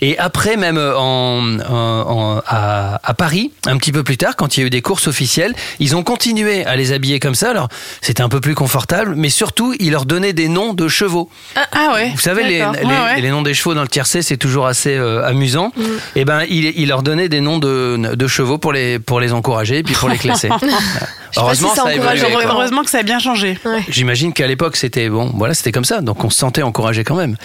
Et 0.00 0.16
après, 0.18 0.56
même 0.56 0.78
euh, 0.78 0.96
en, 0.96 1.58
en- 1.60 1.70
en- 1.70 2.42
à, 2.46 3.00
à 3.02 3.14
Paris, 3.14 3.50
un 3.66 3.76
petit 3.76 3.92
peu 3.92 4.02
plus 4.04 4.16
tard, 4.16 4.36
quand 4.36 4.56
il 4.56 4.60
y 4.60 4.62
a 4.62 4.66
eu 4.66 4.70
des 4.70 4.80
courses 4.82 5.08
officielles, 5.08 5.54
ils 5.80 5.96
ont 5.96 6.02
continué 6.04 6.64
à 6.66 6.76
les 6.76 6.92
habiller 6.92 7.18
comme 7.20 7.34
ça. 7.34 7.50
Alors 7.50 7.68
c'était 8.00 8.22
un 8.22 8.28
peu 8.28 8.40
plus 8.40 8.54
confortable, 8.54 9.14
mais 9.16 9.28
surtout, 9.30 9.74
ils 9.80 9.90
leur 9.90 10.04
donnaient 10.06 10.32
des 10.32 10.48
noms 10.48 10.72
de 10.72 10.86
chevaux. 10.88 11.28
Ah 11.56 11.92
ouais. 11.94 12.10
Vous 12.14 12.20
savez, 12.20 12.44
les, 12.44 12.58
D'accord. 12.58 12.74
les- 12.74 12.86
Ouais, 12.86 12.92
ouais. 13.14 13.20
les 13.20 13.30
noms 13.30 13.42
des 13.42 13.54
chevaux 13.54 13.74
dans 13.74 13.82
le 13.82 13.88
tiercé, 13.88 14.22
c'est 14.22 14.36
toujours 14.36 14.66
assez 14.66 14.94
euh, 14.96 15.24
amusant. 15.26 15.72
Et 16.16 16.24
ben, 16.24 16.42
il, 16.60 16.80
il 16.80 16.88
leur 16.88 17.02
donnait 17.02 17.28
des 17.28 17.40
noms 17.40 17.58
de, 17.58 18.14
de 18.14 18.26
chevaux 18.26 18.58
pour 18.58 18.72
les, 18.72 18.98
pour 18.98 19.20
les 19.20 19.32
encourager 19.32 19.78
et 19.78 19.82
puis 19.82 19.94
pour 19.94 20.08
les 20.08 20.18
classer. 20.18 20.48
Heureusement, 21.36 21.74
ça 21.74 21.84
a 21.86 21.92
évolué, 21.94 22.20
quoi. 22.32 22.44
Heureusement 22.44 22.82
que 22.82 22.90
ça 22.90 22.98
a 22.98 23.02
bien 23.02 23.18
changé. 23.18 23.58
J'imagine 23.88 24.32
qu'à 24.32 24.46
l'époque, 24.46 24.76
c'était 24.76 25.08
bon, 25.08 25.32
voilà, 25.34 25.54
c'était 25.54 25.72
comme 25.72 25.84
ça. 25.84 26.00
Donc, 26.00 26.24
on 26.24 26.30
se 26.30 26.38
sentait 26.38 26.62
encouragé 26.62 27.04
quand 27.04 27.16
même. 27.16 27.36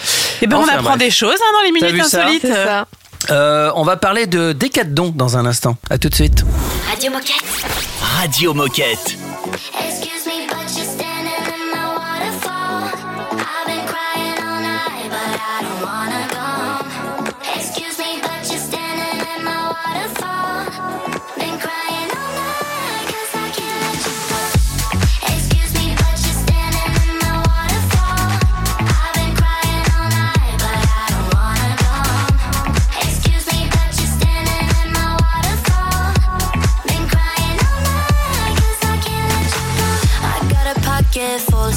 Et 0.42 0.46
ben 0.46 0.56
on 0.56 0.68
apprend 0.68 0.82
bref. 0.90 0.98
des 0.98 1.10
choses 1.10 1.34
hein, 1.40 1.52
dans 1.54 1.66
les 1.66 1.72
minutes 1.72 2.04
insolites. 2.04 2.42
C'est 2.42 2.52
ça. 2.52 2.86
Euh, 3.30 3.70
on 3.74 3.82
va 3.82 3.96
parler 3.96 4.26
de 4.26 4.52
décathlon 4.52 5.12
dans 5.14 5.36
un 5.36 5.46
instant. 5.46 5.76
À 5.90 5.98
tout 5.98 6.08
de 6.08 6.14
suite. 6.14 6.44
Radio 6.88 7.10
Moquette. 7.10 7.44
Radio 8.20 8.54
Moquette. 8.54 9.16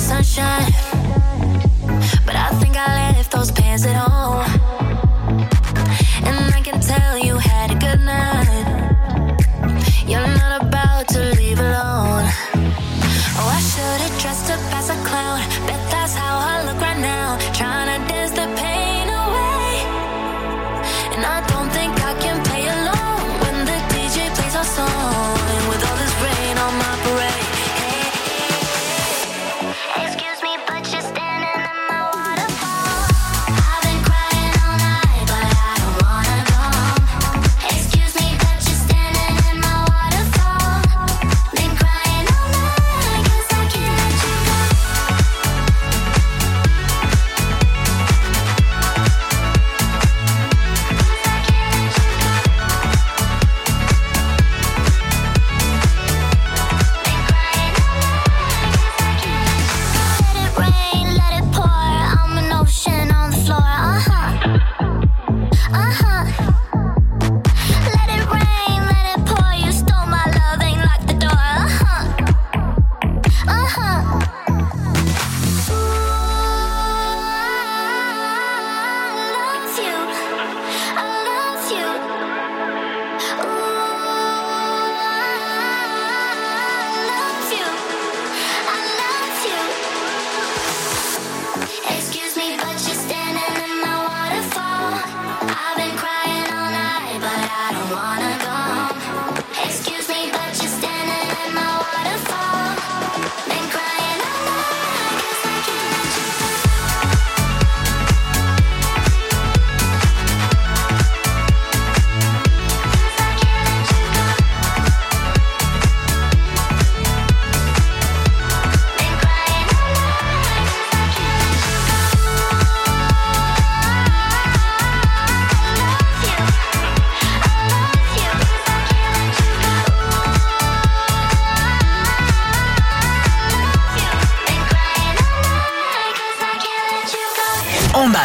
Sunshine, 0.09 0.73
but 2.25 2.35
I 2.35 2.49
think 2.59 2.75
I 2.75 3.11
left 3.13 3.31
those 3.31 3.51
pants 3.51 3.85
at 3.85 3.95
home. 3.95 4.41
And 6.25 6.55
I 6.55 6.61
can 6.61 6.81
tell 6.81 7.15
you 7.19 7.37
had 7.37 7.69
a 7.69 7.75
good 7.75 8.01
night. 8.03 8.38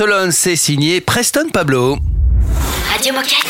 Alone, 0.00 0.32
c'est 0.32 0.56
signé 0.56 1.00
Preston 1.00 1.50
Pablo. 1.52 1.98
Radio 2.90 3.12
Moquette. 3.12 3.46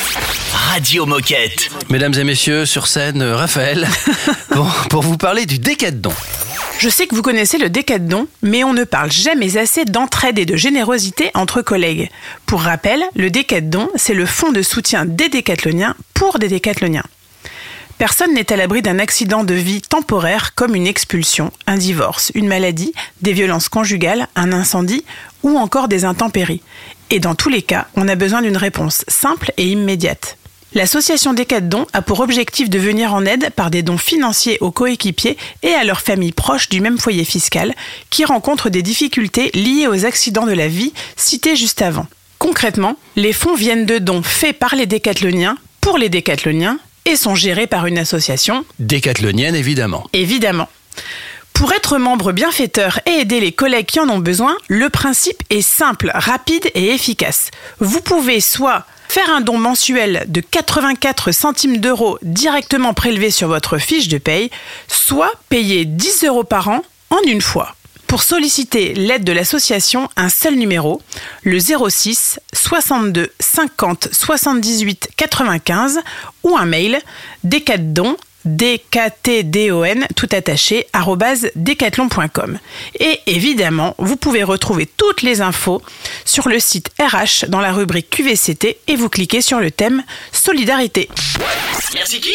Radio 0.53 1.07
Moquette. 1.07 1.71
Mesdames 1.91 2.15
et 2.15 2.25
messieurs, 2.25 2.67
sur 2.67 2.87
scène, 2.87 3.23
euh, 3.23 3.37
Raphaël, 3.37 3.87
pour, 4.51 4.71
pour 4.91 5.03
vous 5.03 5.17
parler 5.17 5.47
du 5.47 5.59
décathlon. 5.59 6.13
Je 6.79 6.89
sais 6.89 7.07
que 7.07 7.15
vous 7.15 7.23
connaissez 7.23 7.57
le 7.57 7.71
décathlon, 7.71 8.27
mais 8.43 8.65
on 8.65 8.75
ne 8.75 8.85
parle 8.85 9.11
jamais 9.11 9.57
assez 9.57 9.85
d'entraide 9.85 10.39
et 10.39 10.45
de 10.45 10.57
générosité 10.57 11.31
entre 11.35 11.63
collègues. 11.63 12.11
Pour 12.47 12.63
rappel, 12.63 13.03
le 13.15 13.31
décathlon, 13.31 13.89
c'est 13.95 14.15
le 14.15 14.27
fonds 14.27 14.53
de 14.53 14.63
soutien 14.63 15.05
des 15.07 15.29
décathloniens 15.29 15.95
pour 16.15 16.39
des 16.39 16.49
décathloniens. 16.49 17.04
Personne 18.05 18.35
n'est 18.35 18.53
à 18.53 18.57
l'abri 18.57 18.83
d'un 18.83 18.99
accident 18.99 19.45
de 19.45 19.55
vie 19.55 19.81
temporaire 19.81 20.55
comme 20.55 20.75
une 20.75 20.87
expulsion, 20.87 21.51
un 21.67 21.79
divorce, 21.79 22.33
une 22.35 22.49
maladie, 22.49 22.93
des 23.23 23.33
violences 23.33 23.71
conjugales, 23.71 24.29
un 24.37 24.53
incendie 24.53 25.07
ou 25.43 25.57
encore 25.57 25.89
des 25.89 26.05
intempéries. 26.05 26.61
Et 27.09 27.19
dans 27.19 27.35
tous 27.35 27.49
les 27.49 27.63
cas, 27.63 27.87
on 27.97 28.07
a 28.07 28.15
besoin 28.15 28.43
d'une 28.43 28.59
réponse 28.59 29.07
simple 29.09 29.53
et 29.57 29.69
immédiate. 29.69 30.37
L'association 30.75 31.33
des 31.33 31.47
quatre 31.47 31.71
dons 31.71 31.87
a 31.95 32.03
pour 32.03 32.21
objectif 32.21 32.69
de 32.69 32.79
venir 32.79 33.15
en 33.15 33.25
aide 33.25 33.49
par 33.57 33.71
des 33.71 33.83
dons 33.83 33.97
financiers 33.97 34.59
aux 34.61 34.71
coéquipiers 34.71 35.39
et 35.63 35.73
à 35.73 35.85
leurs 35.85 36.03
familles 36.03 36.33
proches 36.33 36.69
du 36.69 36.83
même 36.83 36.99
foyer 36.99 37.25
fiscal 37.25 37.73
qui 38.11 38.27
rencontrent 38.27 38.69
des 38.69 38.83
difficultés 38.83 39.51
liées 39.55 39.89
aux 39.89 40.05
accidents 40.05 40.45
de 40.45 40.53
la 40.53 40.69
vie 40.69 40.93
cités 41.17 41.57
juste 41.57 41.81
avant. 41.81 42.07
Concrètement, 42.39 42.99
les 43.17 43.33
fonds 43.33 43.55
viennent 43.55 43.87
de 43.87 43.97
dons 43.97 44.23
faits 44.23 44.59
par 44.59 44.77
les 44.77 44.85
décathloniens 44.85 45.57
pour 45.81 45.97
les 45.97 46.11
décathloniens 46.11 46.79
et 47.05 47.17
sont 47.17 47.35
gérés 47.35 47.67
par 47.67 47.87
une 47.87 47.99
association, 47.99 48.65
Décathlonienne, 48.79 49.55
évidemment. 49.55 50.05
évidemment. 50.13 50.69
Pour 51.53 51.73
être 51.73 51.99
membre 51.99 52.33
bienfaiteur 52.33 52.99
et 53.07 53.21
aider 53.21 53.41
les 53.41 53.53
collègues 53.53 53.87
qui 53.87 54.01
en 54.01 54.09
ont 54.09 54.19
besoin, 54.19 54.57
le 54.69 54.91
principe 54.91 55.43
est 55.51 55.63
simple, 55.63 56.11
rapide 56.13 56.69
et 56.75 56.91
efficace. 56.91 57.51
Vous 57.79 58.01
pouvez 58.01 58.41
soit 58.41 58.85
faire 59.09 59.31
un 59.31 59.41
don 59.41 59.59
mensuel 59.59 60.25
de 60.27 60.41
84 60.41 61.31
centimes 61.31 61.77
d'euros 61.77 62.19
directement 62.23 62.93
prélevé 62.93 63.31
sur 63.31 63.47
votre 63.47 63.79
fiche 63.79 64.09
de 64.09 64.19
paye, 64.19 64.51
soit 64.89 65.31
payer 65.49 65.85
10 65.85 66.25
euros 66.25 66.43
par 66.43 66.69
an 66.69 66.83
en 67.11 67.21
une 67.25 67.41
fois. 67.41 67.77
Pour 68.15 68.23
solliciter 68.23 68.95
l'aide 68.95 69.25
de 69.25 69.33
l'association, 69.33 70.09
un 70.15 70.29
seul 70.29 70.55
numéro, 70.55 71.03
le 71.43 71.59
06 71.59 72.39
62 72.53 73.33
50 73.41 74.09
78 74.13 75.09
95 75.17 75.99
ou 76.45 76.57
un 76.57 76.65
mail 76.65 77.01
décatdon 77.43 78.17
dktdon 78.45 80.07
tout 80.17 80.29
attaché 80.33 80.87
decathlon.com. 81.55 82.59
Et 82.99 83.21
évidemment, 83.27 83.95
vous 83.99 84.17
pouvez 84.17 84.43
retrouver 84.43 84.87
toutes 84.87 85.23
les 85.23 85.41
infos 85.41 85.83
sur 86.25 86.49
le 86.49 86.59
site 86.61 86.91
RH 86.99 87.49
dans 87.49 87.61
la 87.61 87.73
rubrique 87.73 88.11
QVCT 88.11 88.79
et 88.87 88.97
vous 88.97 89.09
cliquez 89.09 89.41
sur 89.41 89.61
le 89.61 89.71
thème 89.71 90.03
Solidarité. 90.33 91.09
Merci 91.95 92.21
qui? 92.21 92.35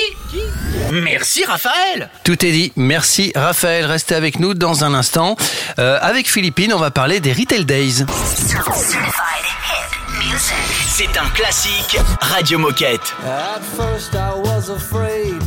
Merci 0.92 1.44
Raphaël 1.46 2.10
Tout 2.24 2.46
est 2.46 2.52
dit. 2.52 2.72
Merci 2.76 3.32
Raphaël. 3.36 3.86
Restez 3.86 4.16
avec 4.16 4.40
nous 4.40 4.54
dans 4.54 4.84
un 4.84 4.94
instant. 4.94 5.36
Euh, 5.78 5.98
avec 6.02 6.30
Philippine, 6.30 6.74
on 6.74 6.80
va 6.80 6.92
parler 6.92 7.20
des 7.20 7.34
Retail 7.34 7.66
Days. 7.66 8.06
C'est 10.88 11.18
un 11.18 11.30
classique 11.30 11.98
Radio 12.22 12.60
Moquette. 12.60 13.14
At 13.26 13.62
first 13.62 14.14
I 14.14 14.32
was 14.36 14.70
afraid, 14.70 15.42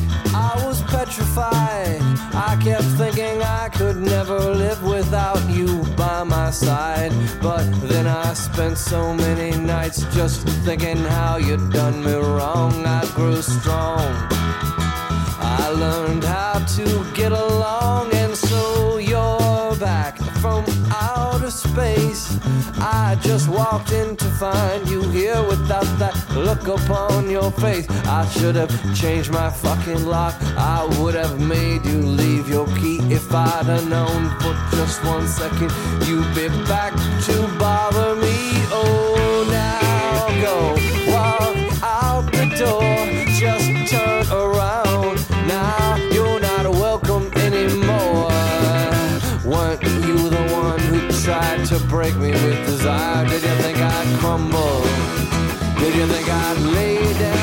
I 2.34 2.56
kept 2.62 2.84
thinking 2.96 3.42
I 3.42 3.68
could 3.68 3.98
never 3.98 4.38
live 4.38 4.82
without 4.82 5.42
you 5.50 5.84
by 5.94 6.22
my 6.22 6.50
side. 6.50 7.12
But 7.42 7.64
then 7.82 8.06
I 8.06 8.32
spent 8.32 8.78
so 8.78 9.14
many 9.14 9.56
nights 9.56 10.04
just 10.14 10.48
thinking 10.64 10.96
how 10.96 11.36
you'd 11.36 11.70
done 11.70 12.02
me 12.02 12.14
wrong. 12.14 12.86
I 12.86 13.04
grew 13.14 13.42
strong. 13.42 14.08
I 15.38 15.74
learned 15.76 16.24
how 16.24 16.64
to 16.76 17.12
get 17.14 17.32
along, 17.32 18.12
and 18.14 18.34
so 18.34 18.96
you're 18.96 19.76
back 19.76 20.16
from 20.40 20.64
outer 20.90 21.50
space. 21.50 22.38
I 22.80 23.18
just 23.20 23.48
walked 23.48 23.92
in 23.92 24.16
to 24.16 24.24
find 24.24 24.88
you 24.88 25.02
here 25.10 25.42
without 25.42 25.90
that 25.98 26.11
look 26.54 26.80
upon 26.80 27.30
your 27.30 27.50
face. 27.50 27.86
I 28.06 28.28
should 28.28 28.56
have 28.56 28.72
changed 28.94 29.30
my 29.32 29.48
fucking 29.48 30.04
lock. 30.04 30.34
I 30.56 30.84
would 30.98 31.14
have 31.14 31.40
made 31.40 31.84
you 31.86 31.98
leave 31.98 32.48
your 32.48 32.66
key 32.78 32.98
if 33.10 33.32
I'd 33.34 33.66
have 33.66 33.88
known 33.88 34.28
for 34.40 34.54
just 34.76 35.02
one 35.04 35.26
second 35.26 35.70
you'd 36.06 36.34
be 36.34 36.48
back 36.66 36.92
to 37.26 37.34
bother 37.58 38.14
me. 38.16 38.36
Oh, 38.70 39.46
now 39.50 40.42
go 40.46 40.56
walk 41.12 41.82
out 41.82 42.26
the 42.32 42.46
door. 42.62 42.82
Just 43.40 43.90
turn 43.90 44.26
around. 44.30 45.16
Now 45.46 45.96
you're 46.12 46.40
not 46.40 46.70
welcome 46.70 47.32
anymore. 47.36 48.28
Weren't 49.44 49.82
you 50.06 50.28
the 50.28 50.44
one 50.52 50.80
who 50.80 51.10
tried 51.24 51.64
to 51.66 51.78
break 51.86 52.14
me 52.16 52.30
with 52.30 52.66
desire? 52.66 53.26
Did 53.26 53.42
you 53.42 53.54
think 53.62 53.78
I'd 53.78 54.18
crumble? 54.20 54.91
Did 55.92 56.00
you 56.00 56.06
think 56.06 56.26
I'd 56.26 56.58
lay 56.58 57.12
down 57.18 57.41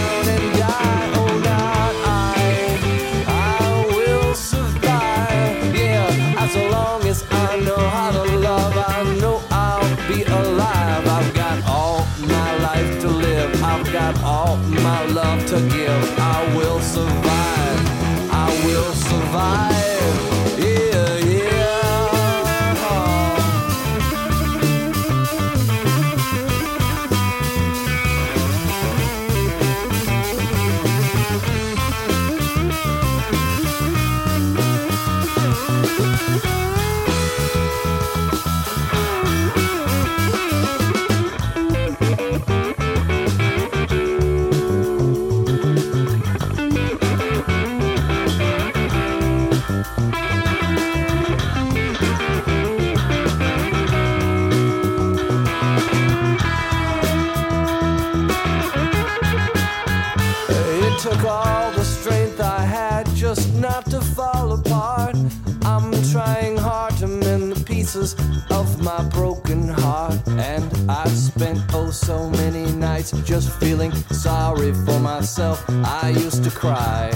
so 71.91 72.29
many 72.29 72.71
nights 72.71 73.11
just 73.23 73.49
feeling 73.59 73.91
sorry 74.11 74.73
for 74.73 74.99
myself. 74.99 75.63
I 75.69 76.09
used 76.09 76.43
to 76.43 76.51
cry. 76.51 77.09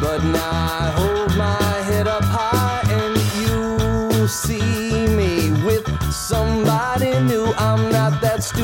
But 0.00 0.22
now 0.24 0.50
I 0.50 0.92
hold 0.96 1.36
my 1.36 1.83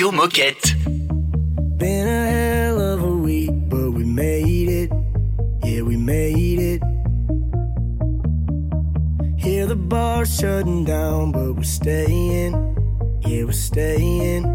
Radio 0.00 0.18
Moquette. 0.18 0.74
Been 1.76 2.08
a 2.08 2.30
hell 2.30 2.80
of 2.80 3.02
a 3.02 3.14
week, 3.14 3.50
but 3.68 3.90
we 3.90 4.02
made 4.02 4.70
it. 4.70 4.90
Yeah, 5.62 5.82
we 5.82 5.96
made 5.98 6.58
it. 6.58 6.82
Hear 9.36 9.66
the 9.66 9.76
bar 9.76 10.24
shutting 10.24 10.86
down, 10.86 11.32
but 11.32 11.54
we're 11.54 11.64
staying. 11.64 12.52
Yeah, 13.26 13.44
we're 13.44 13.52
staying. 13.52 14.46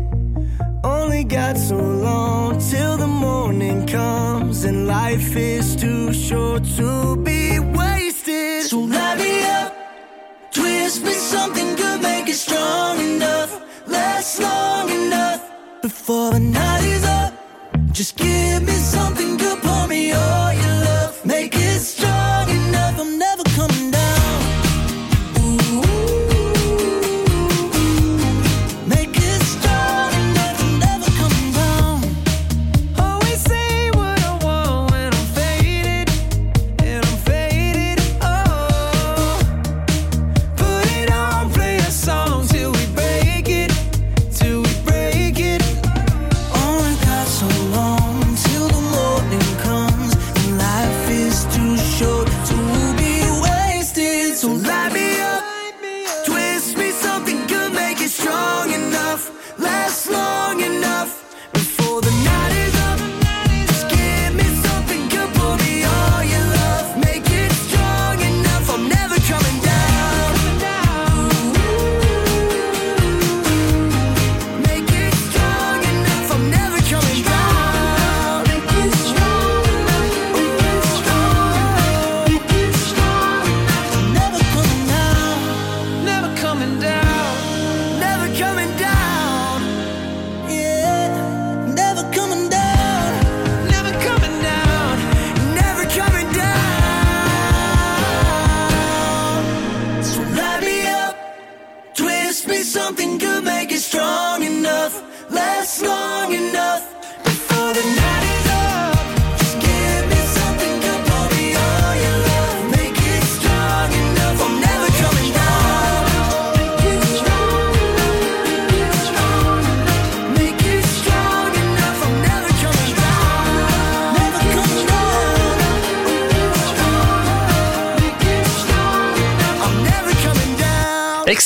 Only 0.84 1.24
got 1.24 1.58
so 1.58 1.78
long 1.78 2.58
till 2.58 2.98
the 2.98 3.06
morning 3.06 3.86
comes, 3.86 4.64
and 4.64 4.88
life 4.88 5.36
is 5.36 5.76
too 5.76 6.12
short 6.12 6.64
to 6.78 7.18
be 7.18 7.35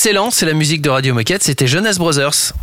Excellent, 0.02 0.30
c'est 0.30 0.46
la 0.46 0.54
musique 0.54 0.80
de 0.80 0.88
Radio 0.88 1.12
Moquette, 1.12 1.42
c'était 1.42 1.66
Jonas 1.66 1.96
Brothers. 1.98 2.54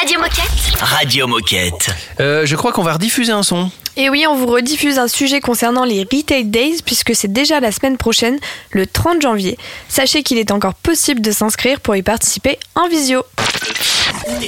Radio 0.00 0.18
Moquette. 0.18 0.80
Radio 0.80 1.28
Moquette. 1.28 1.94
Euh, 2.18 2.44
je 2.44 2.56
crois 2.56 2.72
qu'on 2.72 2.82
va 2.82 2.94
rediffuser 2.94 3.30
un 3.30 3.44
son. 3.44 3.70
Et 3.96 4.10
oui, 4.10 4.26
on 4.28 4.34
vous 4.34 4.48
rediffuse 4.48 4.98
un 4.98 5.06
sujet 5.06 5.38
concernant 5.38 5.84
les 5.84 6.00
Retail 6.00 6.46
Days 6.46 6.80
puisque 6.84 7.14
c'est 7.14 7.32
déjà 7.32 7.60
la 7.60 7.70
semaine 7.70 7.96
prochaine, 7.96 8.40
le 8.72 8.84
30 8.84 9.22
janvier. 9.22 9.56
Sachez 9.88 10.24
qu'il 10.24 10.38
est 10.38 10.50
encore 10.50 10.74
possible 10.74 11.20
de 11.20 11.30
s'inscrire 11.30 11.78
pour 11.78 11.94
y 11.94 12.02
participer 12.02 12.58
en 12.74 12.88
visio. 12.88 13.22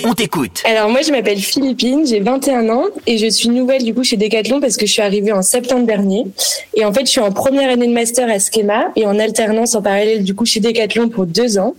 On 0.05 0.15
t'écoute. 0.15 0.63
Alors 0.65 0.89
moi 0.91 1.03
je 1.03 1.11
m'appelle 1.11 1.39
Philippine, 1.39 2.07
j'ai 2.07 2.21
21 2.21 2.69
ans 2.71 2.85
et 3.07 3.19
je 3.19 3.29
suis 3.29 3.49
nouvelle 3.49 3.85
du 3.85 3.95
coup 3.95 4.05
chez 4.05 4.17
Decathlon 4.17 4.61
parce 4.61 4.77
que 4.77 4.87
je 4.87 4.93
suis 4.93 5.03
arrivée 5.03 5.33
en 5.33 5.43
septembre 5.43 5.87
dernier. 5.87 6.27
Et 6.75 6.85
en 6.85 6.93
fait 6.93 7.03
je 7.03 7.11
suis 7.11 7.21
en 7.21 7.33
première 7.33 7.71
année 7.71 7.87
de 7.87 7.93
master 7.93 8.29
à 8.29 8.39
Schema 8.39 8.89
et 8.97 9.07
en 9.07 9.19
alternance 9.19 9.75
en 9.75 9.83
parallèle 9.83 10.25
du 10.25 10.35
coup 10.35 10.47
chez 10.47 10.61
Decathlon 10.61 11.09
pour 11.09 11.27
deux 11.27 11.59
ans. 11.59 11.75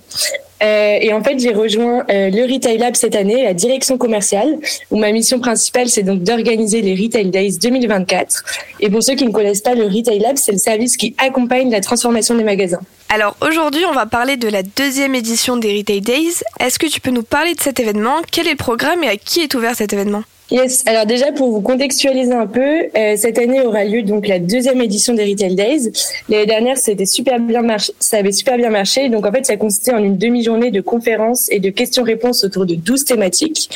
Euh, 0.62 0.98
et 1.02 1.14
en 1.14 1.24
fait, 1.24 1.40
j'ai 1.40 1.54
rejoint 1.54 2.06
euh, 2.10 2.30
le 2.30 2.52
Retail 2.52 2.78
Lab 2.78 2.96
cette 2.96 3.16
année, 3.16 3.44
la 3.44 3.54
direction 3.54 3.98
commerciale, 3.98 4.58
où 4.92 4.98
ma 4.98 5.12
mission 5.12 5.40
principale, 5.40 5.90
c'est 5.90 6.04
donc 6.04 6.24
d'organiser 6.24 6.82
les 6.82 6.96
Retail 6.96 7.30
Days 7.30 7.58
2024. 7.62 8.44
Et 8.82 8.90
pour 8.90 9.02
ceux 9.02 9.16
qui 9.16 9.26
ne 9.26 9.32
connaissent 9.32 9.62
pas 9.62 9.76
le 9.76 9.86
Retail 9.86 10.20
Lab, 10.20 10.38
c'est 10.38 10.52
le 10.52 10.58
service 10.58 10.98
qui 10.98 11.16
accompagne 11.18 11.72
la 11.72 11.82
transformation 11.82 12.36
des 12.36 12.44
magasins. 12.44 12.82
Alors 13.10 13.36
aujourd'hui, 13.42 13.84
on 13.90 13.94
va 13.94 14.06
parler 14.06 14.38
de 14.38 14.48
la 14.48 14.62
deuxième 14.64 15.16
édition 15.16 15.58
des 15.58 15.78
Retail 15.78 16.02
Days. 16.02 16.44
Est-ce 16.60 16.78
que 16.78 16.88
tu 16.88 17.02
peux 17.02 17.12
nous 17.12 17.24
parler 17.24 17.56
de 17.56 17.62
cet 17.62 17.80
événement? 17.80 18.18
Quel 18.32 18.48
est 18.48 18.52
le 18.52 18.58
programme 18.58 19.04
et 19.04 19.08
à 19.08 19.18
qui 19.18 19.42
est 19.42 19.54
ouvert 19.56 19.76
cet 19.76 19.94
événement? 19.94 20.24
Yes. 20.52 20.82
Alors 20.88 21.06
déjà 21.06 21.32
pour 21.32 21.52
vous 21.52 21.62
contextualiser 21.62 22.34
un 22.34 22.48
peu, 22.48 22.86
euh, 22.98 23.16
cette 23.16 23.38
année 23.38 23.62
aura 23.62 23.84
lieu 23.84 24.02
donc 24.02 24.28
la 24.28 24.40
deuxième 24.40 24.82
édition 24.82 25.14
des 25.14 25.24
Retail 25.24 25.54
Days. 25.54 25.92
L'année 26.28 26.48
dernière, 26.48 26.76
c'était 26.76 27.06
super 27.06 27.40
bien 27.40 27.62
marché, 27.62 27.94
ça 28.00 28.18
avait 28.18 28.32
super 28.32 28.58
bien 28.58 28.72
marché. 28.72 29.10
Donc 29.10 29.28
en 29.28 29.32
fait, 29.32 29.46
ça 29.46 29.58
consistait 29.58 29.94
en 29.94 30.04
une 30.04 30.18
demi-journée 30.18 30.72
de 30.72 30.82
conférences 30.82 31.52
et 31.52 31.60
de 31.60 31.70
questions-réponses 31.70 32.44
autour 32.44 32.66
de 32.66 32.74
12 32.74 33.06
thématiques. 33.06 33.70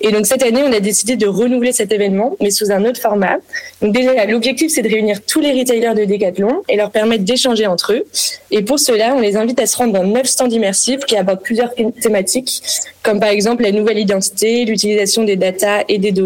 Et 0.00 0.12
donc 0.12 0.24
cette 0.24 0.44
année, 0.44 0.62
on 0.64 0.72
a 0.72 0.78
décidé 0.78 1.16
de 1.16 1.26
renouveler 1.26 1.72
cet 1.72 1.90
événement, 1.90 2.36
mais 2.40 2.52
sous 2.52 2.70
un 2.70 2.84
autre 2.84 3.00
format. 3.00 3.38
Donc 3.82 3.92
déjà, 3.92 4.24
l'objectif, 4.26 4.70
c'est 4.72 4.82
de 4.82 4.88
réunir 4.88 5.22
tous 5.26 5.40
les 5.40 5.50
retailers 5.50 5.94
de 5.96 6.04
Decathlon 6.04 6.62
et 6.68 6.76
leur 6.76 6.92
permettre 6.92 7.24
d'échanger 7.24 7.66
entre 7.66 7.92
eux. 7.92 8.06
Et 8.52 8.62
pour 8.62 8.78
cela, 8.78 9.16
on 9.16 9.20
les 9.20 9.36
invite 9.36 9.58
à 9.58 9.66
se 9.66 9.76
rendre 9.76 9.94
dans 9.94 10.04
neuf 10.04 10.26
stands 10.26 10.48
immersifs 10.48 11.00
qui 11.06 11.16
abordent 11.16 11.42
plusieurs 11.42 11.74
thématiques, 11.74 12.62
comme 13.02 13.18
par 13.18 13.30
exemple 13.30 13.64
la 13.64 13.72
nouvelle 13.72 13.98
identité, 13.98 14.64
l'utilisation 14.64 15.24
des 15.24 15.36
data 15.36 15.82
et 15.88 15.98
des 15.98 16.12
données, 16.12 16.19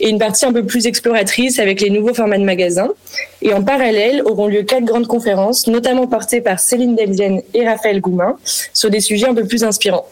et 0.00 0.08
une 0.08 0.18
partie 0.18 0.44
un 0.44 0.52
peu 0.52 0.64
plus 0.64 0.86
exploratrice 0.86 1.58
avec 1.58 1.80
les 1.80 1.90
nouveaux 1.90 2.14
formats 2.14 2.38
de 2.38 2.44
magasins. 2.44 2.90
Et 3.42 3.52
en 3.52 3.62
parallèle, 3.62 4.22
auront 4.24 4.46
lieu 4.46 4.62
quatre 4.62 4.84
grandes 4.84 5.08
conférences, 5.08 5.66
notamment 5.66 6.06
portées 6.06 6.40
par 6.40 6.60
Céline 6.60 6.94
Delvienne 6.94 7.42
et 7.54 7.68
Raphaël 7.68 8.00
Goumin, 8.00 8.36
sur 8.72 8.88
des 8.88 9.00
sujets 9.00 9.26
un 9.26 9.34
peu 9.34 9.44
plus 9.44 9.64
inspirants. 9.64 10.06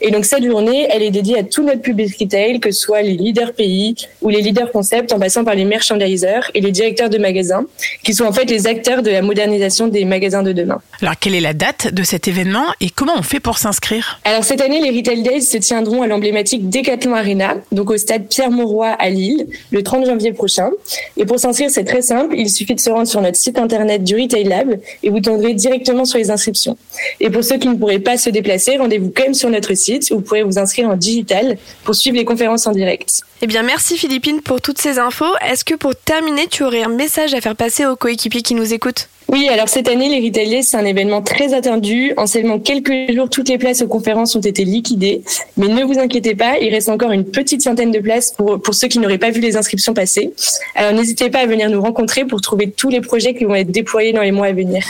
Et 0.00 0.10
donc 0.10 0.24
cette 0.24 0.44
journée, 0.44 0.86
elle 0.90 1.02
est 1.02 1.10
dédiée 1.10 1.38
à 1.38 1.42
tout 1.42 1.64
notre 1.64 1.82
public 1.82 2.16
retail, 2.18 2.60
que 2.60 2.70
ce 2.70 2.80
soit 2.80 3.02
les 3.02 3.14
leaders 3.14 3.52
pays 3.52 3.94
ou 4.22 4.28
les 4.28 4.40
leaders 4.40 4.70
concept, 4.70 5.12
en 5.12 5.18
passant 5.18 5.44
par 5.44 5.54
les 5.54 5.64
merchandisers 5.64 6.50
et 6.54 6.60
les 6.60 6.70
directeurs 6.70 7.10
de 7.10 7.18
magasins, 7.18 7.66
qui 8.04 8.14
sont 8.14 8.24
en 8.24 8.32
fait 8.32 8.44
les 8.44 8.68
acteurs 8.68 9.02
de 9.02 9.10
la 9.10 9.22
modernisation 9.22 9.88
des 9.88 10.04
magasins 10.04 10.44
de 10.44 10.52
demain. 10.52 10.80
Alors, 11.02 11.14
quelle 11.18 11.34
est 11.34 11.40
la 11.40 11.52
date 11.52 11.92
de 11.92 12.02
cet 12.04 12.28
événement 12.28 12.66
et 12.80 12.90
comment 12.90 13.14
on 13.18 13.22
fait 13.22 13.40
pour 13.40 13.58
s'inscrire? 13.58 14.20
Alors 14.24 14.44
cette 14.44 14.60
année, 14.60 14.80
les 14.80 14.96
Retail 14.96 15.22
Days 15.22 15.42
se 15.42 15.58
tiendront 15.58 16.02
à 16.02 16.06
l'emblématique 16.06 16.70
Decathlon 16.70 17.14
Arena, 17.14 17.56
donc 17.72 17.90
au 17.90 17.96
stade 17.96 18.28
Pierre-Mauroy 18.28 18.88
à 18.88 19.10
Lille, 19.10 19.48
le 19.70 19.82
30 19.82 20.06
janvier 20.06 20.32
prochain. 20.32 20.70
Et 21.16 21.24
pour 21.24 21.40
s'inscrire, 21.40 21.70
c'est 21.70 21.84
très 21.84 22.02
simple, 22.02 22.34
il 22.38 22.48
suffit 22.48 22.75
se 22.80 22.90
rendre 22.90 23.08
sur 23.08 23.20
notre 23.20 23.36
site 23.36 23.58
internet 23.58 24.04
du 24.04 24.14
Retail 24.20 24.44
Lab 24.44 24.78
et 25.02 25.10
vous 25.10 25.20
tomberez 25.20 25.54
directement 25.54 26.04
sur 26.04 26.18
les 26.18 26.30
inscriptions. 26.30 26.76
Et 27.20 27.30
pour 27.30 27.44
ceux 27.44 27.58
qui 27.58 27.68
ne 27.68 27.74
pourraient 27.74 27.98
pas 27.98 28.16
se 28.16 28.30
déplacer, 28.30 28.76
rendez-vous 28.76 29.12
quand 29.14 29.24
même 29.24 29.34
sur 29.34 29.50
notre 29.50 29.74
site 29.74 30.10
où 30.10 30.16
vous 30.16 30.20
pourrez 30.20 30.42
vous 30.42 30.58
inscrire 30.58 30.88
en 30.88 30.96
digital 30.96 31.56
pour 31.84 31.94
suivre 31.94 32.16
les 32.16 32.24
conférences 32.24 32.66
en 32.66 32.72
direct. 32.72 33.22
Eh 33.42 33.46
bien, 33.46 33.62
merci 33.62 33.96
Philippine 33.96 34.40
pour 34.40 34.60
toutes 34.60 34.78
ces 34.78 34.98
infos. 34.98 35.24
Est-ce 35.46 35.64
que 35.64 35.74
pour 35.74 35.94
terminer, 35.94 36.46
tu 36.48 36.64
aurais 36.64 36.82
un 36.82 36.88
message 36.88 37.34
à 37.34 37.40
faire 37.40 37.56
passer 37.56 37.86
aux 37.86 37.96
coéquipiers 37.96 38.42
qui 38.42 38.54
nous 38.54 38.72
écoutent? 38.72 39.08
Oui, 39.28 39.48
alors 39.48 39.68
cette 39.68 39.88
année, 39.88 40.08
les 40.08 40.26
Retail 40.26 40.48
Days, 40.48 40.62
c'est 40.62 40.76
un 40.76 40.84
événement 40.84 41.20
très 41.20 41.52
attendu. 41.52 42.12
En 42.16 42.26
seulement 42.26 42.60
quelques 42.60 43.12
jours, 43.12 43.28
toutes 43.28 43.48
les 43.48 43.58
places 43.58 43.82
aux 43.82 43.88
conférences 43.88 44.36
ont 44.36 44.40
été 44.40 44.64
liquidées. 44.64 45.22
Mais 45.56 45.68
ne 45.68 45.82
vous 45.84 45.98
inquiétez 45.98 46.34
pas, 46.34 46.58
il 46.58 46.72
reste 46.72 46.88
encore 46.88 47.10
une 47.10 47.24
petite 47.24 47.62
centaine 47.62 47.90
de 47.90 47.98
places 47.98 48.32
pour, 48.32 48.60
pour 48.62 48.74
ceux 48.74 48.88
qui 48.88 48.98
n'auraient 48.98 49.18
pas 49.18 49.30
vu 49.30 49.40
les 49.40 49.56
inscriptions 49.56 49.94
passer. 49.94 50.32
Alors 50.74 50.92
n'hésitez 50.92 51.28
pas 51.28 51.40
à 51.40 51.46
venir 51.46 51.68
nous 51.70 51.82
rencontrer 51.82 52.24
pour 52.24 52.40
trouver 52.40 52.70
tous 52.70 52.88
les 52.88 53.00
projets 53.00 53.34
qui 53.34 53.44
vont 53.44 53.54
être 53.54 53.70
déployés 53.70 54.12
dans 54.12 54.22
les 54.22 54.32
mois 54.32 54.46
à 54.46 54.52
venir. 54.52 54.84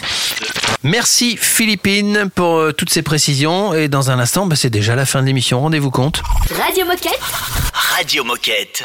Merci 0.83 1.37
Philippine 1.37 2.31
pour 2.35 2.59
euh, 2.59 2.73
toutes 2.73 2.91
ces 2.91 3.03
précisions. 3.03 3.75
Et 3.75 3.89
dans 3.89 4.11
un 4.11 4.19
instant, 4.19 4.47
bah, 4.47 4.57
c'est 4.57 4.71
déjà 4.71 4.95
la 4.95 5.07
fin 5.07 5.23
de 5.23 5.27
l'émission. 5.27 5.61
Rendez-vous 5.61 5.91
compte. 5.91 6.23
Radio 6.51 6.85
Moquette. 6.85 7.19
Radio 7.73 8.23
Moquette. 8.23 8.85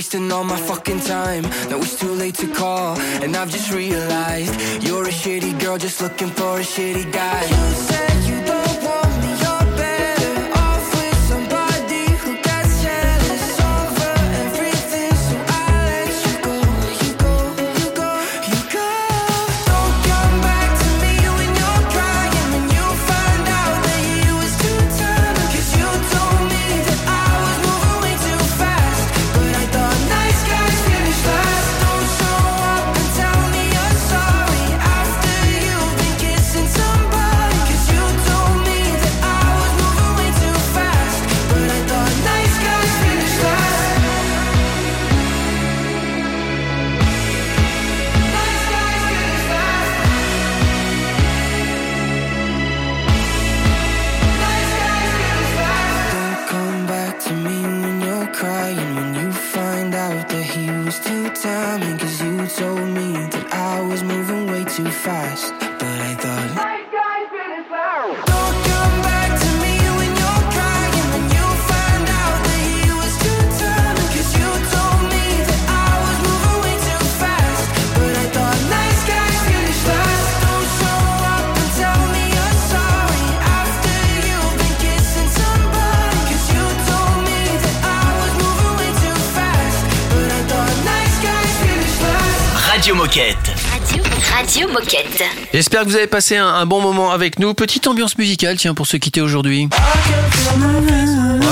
wasting 0.00 0.32
all 0.32 0.44
my 0.44 0.56
fucking 0.56 0.98
time. 1.00 1.42
Now 1.68 1.76
it's 1.76 2.00
too 2.00 2.14
late 2.14 2.34
to 2.36 2.48
call, 2.54 2.98
and 3.22 3.36
I've 3.36 3.50
just 3.50 3.70
realized 3.70 4.82
you're 4.82 5.04
a 5.04 5.12
shitty 5.12 5.60
girl 5.60 5.76
just 5.76 6.00
looking 6.00 6.30
for 6.30 6.56
a 6.58 6.62
shitty 6.62 7.12
guy. 7.12 7.99
Radio 92.80 92.94
Moquette. 92.94 93.36
Radio, 94.32 94.66
Moquette. 94.68 95.22
J'espère 95.52 95.82
que 95.82 95.88
vous 95.90 95.96
avez 95.96 96.06
passé 96.06 96.38
un, 96.38 96.64
bon 96.64 96.80
moment 96.80 97.12
avec 97.12 97.38
nous. 97.38 97.52
Petite 97.52 97.86
ambiance 97.86 98.16
musicale, 98.16 98.56
tiens, 98.56 98.72
pour 98.72 98.86
se 98.86 98.96
quitter 98.96 99.20
aujourd'hui. 99.20 99.68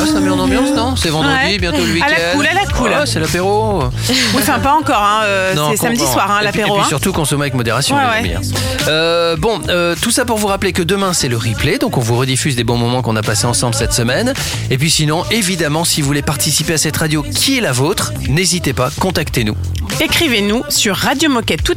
Ah, 0.01 0.07
ça 0.07 0.20
met 0.20 0.30
en 0.30 0.38
ambiance, 0.38 0.70
non 0.76 0.96
C'est 0.96 1.09
vendredi, 1.09 1.59
bientôt 1.59 1.84
le 1.84 1.92
week-end. 1.92 2.07
À 2.07 2.11
la 2.11 2.32
cool, 2.34 2.46
à 2.46 2.55
la 2.55 2.66
cool. 2.66 3.07
C'est 3.07 3.20
l'apéro. 3.20 3.82
Oui, 4.09 4.16
enfin, 4.34 4.59
pas 4.59 4.74
encore. 4.74 5.03
hein, 5.03 5.22
euh, 5.24 5.55
C'est 5.70 5.76
samedi 5.76 6.07
soir, 6.07 6.30
hein, 6.30 6.42
l'apéro. 6.42 6.68
Et 6.68 6.78
puis 6.78 6.84
hein. 6.84 6.88
surtout 6.88 7.12
consommer 7.12 7.42
avec 7.42 7.55
modération. 7.55 7.96
Ouais. 7.96 8.34
Hein. 8.34 8.40
Euh, 8.88 9.36
bon, 9.36 9.61
euh, 9.68 9.96
tout 10.01 10.11
ça 10.11 10.24
pour 10.24 10.38
vous 10.38 10.46
rappeler 10.46 10.72
que 10.72 10.82
demain 10.82 11.12
c'est 11.12 11.28
le 11.28 11.36
replay, 11.36 11.78
donc 11.78 11.96
on 11.99 12.01
vous 12.01 12.16
rediffuse 12.16 12.57
des 12.57 12.64
bons 12.64 12.76
moments 12.76 13.03
qu'on 13.03 13.16
a 13.16 13.22
passés 13.22 13.46
ensemble 13.46 13.74
cette 13.74 13.92
semaine. 13.92 14.32
Et 14.70 14.78
puis 14.78 14.90
sinon, 14.90 15.24
évidemment, 15.30 15.84
si 15.84 16.01
vous 16.01 16.07
voulez 16.07 16.22
participer 16.22 16.74
à 16.74 16.78
cette 16.78 16.96
radio 16.96 17.22
qui 17.22 17.59
est 17.59 17.61
la 17.61 17.72
vôtre, 17.72 18.12
n'hésitez 18.28 18.72
pas, 18.72 18.90
contactez-nous. 19.01 19.57
Écrivez-nous 20.01 20.62
sur 20.68 20.94
radiomoquette 20.94 21.64
tout 21.64 21.74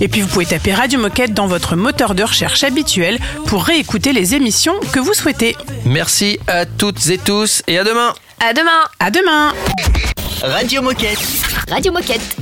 et 0.00 0.08
puis 0.08 0.20
vous 0.20 0.28
pouvez 0.28 0.46
taper 0.46 0.72
Radio 0.72 1.00
Moquette 1.00 1.34
dans 1.34 1.46
votre 1.46 1.76
moteur 1.76 2.14
de 2.14 2.22
recherche 2.22 2.64
habituel 2.64 3.18
pour 3.46 3.64
réécouter 3.64 4.12
les 4.12 4.34
émissions 4.34 4.74
que 4.92 5.00
vous 5.00 5.14
souhaitez. 5.14 5.56
Merci 5.92 6.38
à 6.46 6.64
toutes 6.64 7.06
et 7.10 7.18
tous 7.18 7.62
et 7.66 7.78
à 7.78 7.84
demain. 7.84 8.14
À 8.40 8.54
demain. 8.54 8.80
À 8.98 9.10
demain. 9.10 9.52
Radio 10.42 10.80
Moquette. 10.80 11.18
Radio 11.68 11.92
Moquette. 11.92 12.41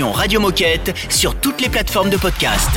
Radio 0.00 0.40
Moquette 0.40 0.94
sur 1.10 1.34
toutes 1.34 1.60
les 1.60 1.68
plateformes 1.68 2.08
de 2.08 2.16
podcast. 2.16 2.70